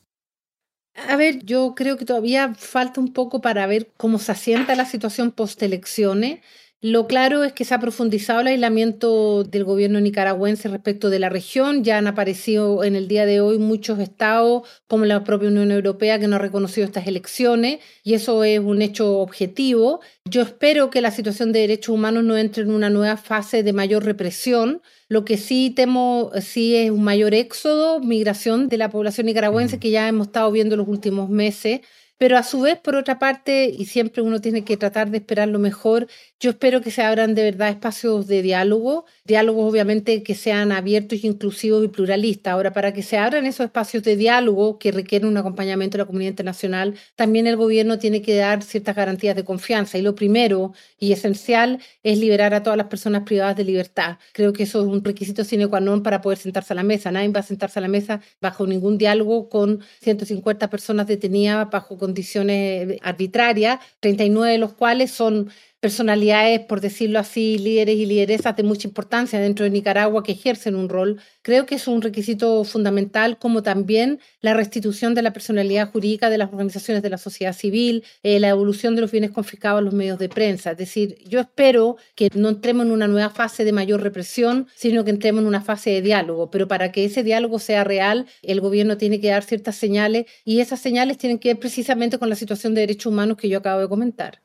A 0.95 1.17
ver, 1.17 1.45
yo 1.45 1.75
creo 1.75 1.97
que 1.97 2.05
todavía 2.05 2.55
falta 2.55 3.01
un 3.01 3.13
poco 3.13 3.41
para 3.41 3.67
ver 3.67 3.91
cómo 3.97 4.19
se 4.19 4.33
asienta 4.33 4.75
la 4.75 4.85
situación 4.85 5.33
post-elecciones. 5.33 6.41
Lo 6.83 7.07
claro 7.07 7.45
es 7.45 7.53
que 7.53 7.65
se 7.65 7.75
ha 7.75 7.79
profundizado 7.79 8.41
el 8.41 8.49
aislamiento 8.49 9.45
del 9.45 9.65
gobierno 9.65 10.01
nicaragüense 10.01 10.69
respecto 10.69 11.11
de 11.11 11.21
la 11.21 11.29
región. 11.29 11.85
Ya 11.85 11.97
han 11.97 12.09
aparecido 12.09 12.83
en 12.85 12.97
el 12.97 13.07
día 13.09 13.25
de 13.25 13.41
hoy 13.41 13.59
muchos 13.59 14.01
estados, 14.01 14.69
como 14.89 15.05
la 15.05 15.23
propia 15.25 15.49
Unión 15.49 15.71
Europea, 15.71 16.19
que 16.19 16.27
no 16.27 16.37
ha 16.37 16.39
reconocido 16.41 16.85
estas 16.85 17.07
elecciones, 17.07 17.79
y 18.03 18.15
eso 18.15 18.43
es 18.45 18.59
un 18.59 18.83
hecho 18.83 19.19
objetivo. 19.21 20.01
Yo 20.25 20.43
espero 20.43 20.91
que 20.91 21.01
la 21.01 21.13
situación 21.13 21.53
de 21.53 21.61
derechos 21.61 21.95
humanos 21.95 22.25
no 22.25 22.37
entre 22.37 22.65
en 22.65 22.73
una 22.73 22.91
nueva 22.91 23.17
fase 23.17 23.63
de 23.63 23.73
mayor 23.73 24.05
represión. 24.05 24.83
Lo 25.13 25.27
que 25.27 25.37
sí 25.37 25.71
temo 25.77 26.31
sí 26.41 26.75
es 26.75 26.91
un 26.91 27.05
mayor 27.05 27.35
éxodo, 27.35 28.01
migración 28.01 28.71
de 28.71 28.79
la 28.79 28.89
población 28.89 29.27
nicaragüense 29.27 29.79
que 29.79 29.91
ya 29.91 30.09
hemos 30.09 30.29
estado 30.29 30.51
viendo 30.51 30.75
los 30.75 30.89
últimos 30.89 31.29
meses 31.29 31.83
pero 32.19 32.39
a 32.39 32.43
su 32.43 32.61
vez, 32.61 32.79
por 32.79 32.95
otra 32.97 33.19
parte, 33.19 33.67
y 33.77 33.87
siempre 33.87 34.23
uno 34.23 34.41
tiene 34.41 34.65
que 34.65 34.77
tratar 34.77 35.11
de 35.11 35.19
esperar 35.19 35.49
lo 35.49 35.59
mejor, 35.59 36.07
yo 36.39 36.51
espero 36.51 36.81
que 36.81 36.91
se 36.91 37.03
abran 37.03 37.35
de 37.35 37.43
verdad 37.45 37.69
espacios 37.69 38.27
de 38.27 38.43
diálogo, 38.43 39.07
diálogos 39.25 39.71
obviamente 39.71 40.23
que 40.23 40.35
sean 40.35 40.73
abiertos, 40.73 41.25
inclusivos 41.25 41.85
y 41.85 41.89
pluralistas. 41.89 42.53
Ahora, 42.53 42.73
para 42.73 42.93
que 42.93 43.03
se 43.03 43.17
abran 43.17 43.47
esos 43.47 43.67
espacios 43.67 44.03
de 44.03 44.17
diálogo 44.17 44.79
que 44.79 44.93
requieren 44.93 45.29
un 45.29 45.37
acompañamiento 45.37 45.97
de 45.99 46.03
la 46.03 46.07
comunidad 46.07 46.31
internacional, 46.31 46.95
también 47.17 47.47
el 47.47 47.57
gobierno 47.57 47.99
tiene 47.99 48.23
que 48.23 48.37
dar 48.37 48.63
ciertas 48.63 48.97
garantías 48.97 49.37
de 49.37 49.45
confianza. 49.45 49.99
Y 49.99 50.03
lo 50.03 50.15
primero 50.15 50.73
y 50.99 51.13
esencial 51.13 51.81
es 52.03 52.19
liberar 52.19 52.55
a 52.55 52.63
todas 52.63 52.77
las 52.77 52.87
personas 52.87 53.23
privadas 53.23 53.57
de 53.57 53.65
libertad. 53.65 54.19
Creo 54.33 54.53
que 54.53 54.65
eso 54.65 54.81
es 54.81 54.87
un 54.87 55.05
requisito 55.05 55.45
sine 55.45 55.67
qua 55.69 55.81
non 55.81 56.03
para 56.03 56.21
poder 56.21 56.39
sentarse 56.39 56.73
a 56.73 56.77
la 56.77 56.83
mesa. 56.83 57.11
Nadie 57.11 57.29
va 57.29 57.41
a 57.41 57.43
sentarse 57.43 57.79
a 57.79 57.83
la 57.83 57.89
mesa 57.89 58.21
bajo 58.41 58.67
ningún 58.67 58.99
diálogo 58.99 59.49
con 59.49 59.81
150 60.01 60.71
personas 60.71 61.07
detenidas 61.07 61.71
bajo 61.71 61.97
condiciones 62.03 62.99
arbitrarias, 63.01 63.79
39 64.01 64.51
de 64.51 64.59
los 64.59 64.73
cuales 64.73 65.13
son 65.13 65.51
personalidades, 65.83 66.61
por 66.61 66.81
decirlo 66.81 67.19
así, 67.19 67.59
líderes 67.59 67.97
y 67.97 68.07
lideresas 68.07 68.55
de 68.55 68.63
mucha 68.63 68.87
importancia 68.87 69.41
dentro 69.41 69.65
de 69.65 69.71
Nicaragua 69.71 70.23
que 70.23 70.31
ejercen 70.31 70.77
un 70.77 70.89
rol. 70.89 71.21
Creo 71.43 71.67
que 71.67 71.75
es 71.75 71.89
un 71.89 72.03
requisito 72.03 72.63
fundamental, 72.63 73.37
como 73.37 73.65
también 73.65 74.21
la 74.43 74.55
restitución 74.55 75.13
de 75.17 75.23
la 75.23 75.33
personalidad 75.33 75.91
jurídica 75.91 76.31
de 76.31 76.39
las 76.39 76.53
organizaciones 76.53 77.03
de 77.03 77.11
la 77.11 77.19
sociedad 77.19 77.53
civil, 77.53 78.05
eh, 78.23 78.39
la 78.39 78.51
evolución 78.51 78.95
de 78.95 79.01
los 79.01 79.11
bienes 79.11 79.33
confiscados 79.33 79.81
a 79.81 79.83
los 79.83 79.93
medios 79.93 80.21
de 80.21 80.29
prensa. 80.29 80.71
Es 80.71 80.79
decir, 80.79 81.19
yo 81.27 81.41
espero 81.41 81.97
que 82.15 82.29
no 82.33 82.51
entremos 82.51 82.87
en 82.87 82.93
una 82.93 83.09
nueva 83.09 83.31
fase 83.31 83.65
de 83.65 83.73
mayor 83.73 84.03
represión, 84.03 84.69
sino 84.77 85.05
que 85.05 85.11
entremos 85.11 85.41
en 85.43 85.49
una 85.49 85.63
fase 85.63 85.91
de 85.91 86.01
diálogo. 86.01 86.49
Pero 86.53 86.69
para 86.69 86.93
que 86.93 87.07
ese 87.07 87.25
diálogo 87.25 87.59
sea 87.59 87.83
real, 87.83 88.27
el 88.43 88.61
gobierno 88.61 88.99
tiene 88.99 89.21
que 89.21 89.31
dar 89.31 89.43
ciertas 89.43 89.75
señales 89.75 90.27
y 90.45 90.61
esas 90.61 90.79
señales 90.79 91.19
tienen 91.19 91.41
que 91.41 91.49
ver 91.49 91.59
precisamente 91.59 92.21
con 92.21 92.29
la 92.29 92.37
situación 92.37 92.73
de 92.73 92.83
derechos 92.83 93.07
humanos 93.07 93.37
que 93.37 93.49
yo 93.49 93.59
acabo 93.59 93.81
de 93.81 93.89
comentar. 93.89 94.39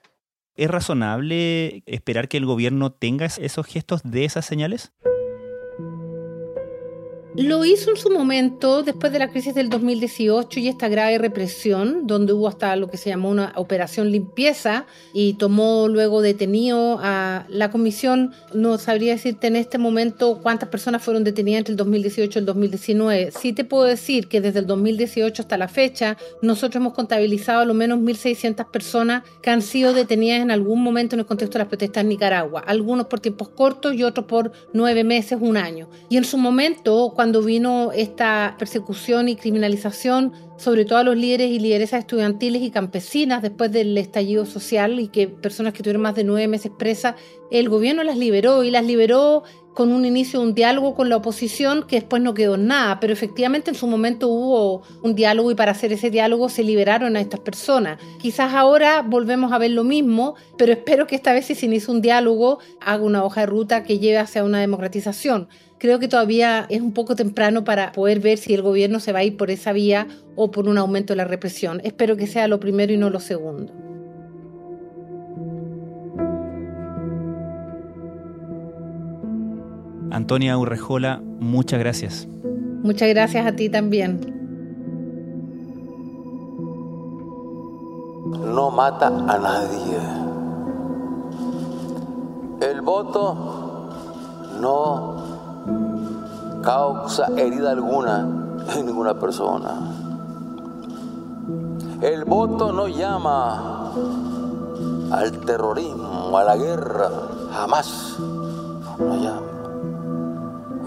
¿Es 0.57 0.71
razonable 0.71 1.83
esperar 1.85 2.27
que 2.27 2.37
el 2.37 2.47
gobierno 2.47 2.91
tenga 2.91 3.27
esos 3.27 3.67
gestos 3.67 4.01
de 4.03 4.25
esas 4.25 4.43
señales? 4.43 4.91
Lo 7.38 7.63
hizo 7.65 7.91
en 7.91 7.97
su 7.97 8.10
momento 8.10 8.82
después 8.82 9.13
de 9.13 9.19
la 9.19 9.30
crisis 9.30 9.54
del 9.54 9.69
2018 9.69 10.60
y 10.60 10.69
esta 10.69 10.88
grave 10.88 11.19
represión, 11.19 12.08
donde 12.08 12.34
hubo 12.34 12.47
hasta 12.47 12.76
lo 12.76 12.89
que 12.89 12.97
se 12.97 13.12
llamó 13.12 13.30
una 13.30 13.54
operación 13.58 14.10
limpieza 14.10 14.88
y 15.13 15.34
tomó 15.34 15.88
luego 15.88 16.23
detenido 16.23 16.97
a 17.00 17.45
la 17.47 17.69
comisión. 17.69 18.34
No 18.56 18.80
sabría 18.80 19.13
decirte 19.13 19.45
en 19.45 19.56
este 19.56 19.78
momento 19.78 20.39
cuántas 20.41 20.69
personas 20.69 21.04
fueron 21.04 21.23
detenidas 21.23 21.60
entre 21.60 21.73
el 21.73 21.78
2018 21.78 22.39
y 22.39 22.41
el 22.41 22.45
2019. 22.47 23.30
Sí 23.39 23.54
te 23.54 23.63
puedo 23.63 23.84
decir 23.84 24.30
que 24.30 24.41
desde 24.41 24.58
el 24.58 24.65
2018 24.65 25.43
hasta 25.43 25.58
la 25.58 25.67
fecha 25.67 26.17
nosotros 26.41 26.82
hemos 26.82 26.93
contabilizado 26.93 27.60
a 27.60 27.65
lo 27.65 27.76
menos 27.76 28.00
1.600 28.00 28.71
personas 28.71 29.21
que 29.43 29.52
han 29.52 29.62
sido 29.62 29.93
detenidas 29.93 30.41
en 30.41 30.50
algún 30.50 30.82
momento 30.82 31.15
en 31.15 31.19
el 31.19 31.28
contexto 31.28 31.60
de 31.60 31.65
las 31.65 31.67
protestas 31.67 32.02
en 32.02 32.10
Nicaragua, 32.10 32.63
algunos 32.65 33.06
por 33.06 33.19
tiempos 33.19 33.50
cortos 33.50 33.93
y 33.93 34.02
otros 34.02 34.26
por 34.26 34.52
nueve 34.73 35.04
meses, 35.04 35.38
un 35.39 35.56
año. 35.56 35.88
Y 36.10 36.17
en 36.17 36.23
su 36.23 36.39
momento, 36.39 37.12
cuando 37.13 37.26
cuando 37.27 37.43
vino 37.43 37.91
esta 37.91 38.55
persecución 38.57 39.27
y 39.27 39.35
criminalización, 39.35 40.31
sobre 40.55 40.85
todo 40.85 40.99
a 40.99 41.03
los 41.03 41.17
líderes 41.17 41.51
y 41.51 41.59
lideresas 41.59 41.99
estudiantiles 41.99 42.61
y 42.61 42.71
campesinas 42.71 43.41
después 43.41 43.69
del 43.69 43.97
estallido 43.97 44.45
social 44.45 44.97
y 45.01 45.09
que 45.09 45.27
personas 45.27 45.73
que 45.73 45.83
tuvieron 45.83 46.03
más 46.03 46.15
de 46.15 46.23
nueve 46.23 46.47
meses 46.47 46.71
presas, 46.79 47.15
el 47.51 47.67
gobierno 47.67 48.05
las 48.05 48.17
liberó 48.17 48.63
y 48.63 48.71
las 48.71 48.85
liberó 48.85 49.43
con 49.77 49.91
un 49.91 50.05
inicio 50.05 50.39
de 50.39 50.47
un 50.47 50.55
diálogo 50.55 50.95
con 50.95 51.07
la 51.07 51.17
oposición 51.17 51.85
que 51.87 51.97
después 51.97 52.19
no 52.19 52.33
quedó 52.33 52.57
nada, 52.57 52.99
pero 52.99 53.13
efectivamente 53.13 53.69
en 53.69 53.75
su 53.75 53.85
momento 53.85 54.27
hubo 54.27 54.81
un 55.03 55.13
diálogo 55.13 55.51
y 55.51 55.55
para 55.55 55.73
hacer 55.73 55.93
ese 55.93 56.09
diálogo 56.09 56.49
se 56.49 56.63
liberaron 56.63 57.15
a 57.15 57.21
estas 57.21 57.41
personas. 57.41 57.99
Quizás 58.19 58.55
ahora 58.55 59.03
volvemos 59.03 59.51
a 59.51 59.59
ver 59.59 59.69
lo 59.69 59.83
mismo, 59.83 60.33
pero 60.57 60.73
espero 60.73 61.05
que 61.05 61.15
esta 61.15 61.31
vez 61.31 61.45
si 61.45 61.53
se 61.53 61.67
inicia 61.67 61.93
un 61.93 62.01
diálogo 62.01 62.57
haga 62.81 63.03
una 63.03 63.23
hoja 63.23 63.41
de 63.41 63.45
ruta 63.45 63.83
que 63.83 63.99
lleve 63.99 64.17
hacia 64.17 64.43
una 64.43 64.59
democratización. 64.59 65.47
Creo 65.77 65.99
que 65.99 66.07
todavía 66.07 66.65
es 66.69 66.81
un 66.81 66.93
poco 66.93 67.15
temprano 67.15 67.63
para 67.63 67.91
poder 67.91 68.19
ver 68.19 68.39
si 68.39 68.55
el 68.55 68.63
gobierno 68.63 68.99
se 68.99 69.11
va 69.11 69.19
a 69.19 69.25
ir 69.25 69.37
por 69.37 69.51
esa 69.51 69.73
vía 69.73 70.07
o 70.35 70.49
por 70.49 70.67
un 70.67 70.79
aumento 70.79 71.13
de 71.13 71.17
la 71.17 71.25
represión. 71.25 71.81
Espero 71.83 72.17
que 72.17 72.25
sea 72.25 72.47
lo 72.47 72.59
primero 72.59 72.93
y 72.93 72.97
no 72.97 73.11
lo 73.11 73.19
segundo. 73.19 73.96
Antonia 80.17 80.58
Urrejola, 80.58 81.21
muchas 81.21 81.77
gracias. 81.77 82.27
Muchas 82.82 83.08
gracias 83.10 83.45
a 83.45 83.56
ti 83.56 83.69
también. 83.69 84.19
No 88.43 88.71
mata 88.71 89.10
a 89.10 89.38
nadie. 89.38 89.99
El 92.67 92.82
voto 92.82 93.91
no 94.60 95.17
causa 96.63 97.27
herida 97.38 97.69
alguna 97.69 98.27
en 98.75 98.88
ninguna 98.88 99.19
persona. 99.19 99.69
El 102.01 102.25
voto 102.25 102.73
no 102.73 102.88
llama 102.88 103.91
al 105.12 105.32
terrorismo, 105.45 106.36
a 106.36 106.43
la 106.43 106.58
guerra, 106.58 107.12
jamás. 107.51 108.17
No 108.97 109.15
llama. 109.15 109.46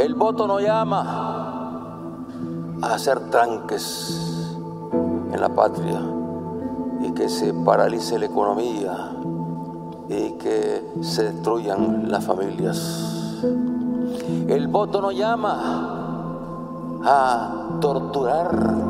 El 0.01 0.15
voto 0.15 0.47
no 0.47 0.59
llama 0.61 2.25
a 2.81 2.95
hacer 2.95 3.21
tranques 3.29 4.49
en 5.31 5.39
la 5.39 5.51
patria 5.51 6.01
y 7.03 7.13
que 7.13 7.29
se 7.29 7.53
paralice 7.53 8.19
la 8.19 8.25
economía 8.25 9.13
y 10.09 10.39
que 10.39 10.91
se 11.03 11.25
destruyan 11.25 12.11
las 12.11 12.25
familias. 12.25 13.45
El 14.49 14.69
voto 14.69 15.03
no 15.03 15.13
llama 15.13 17.01
a 17.05 17.79
torturar 17.83 18.89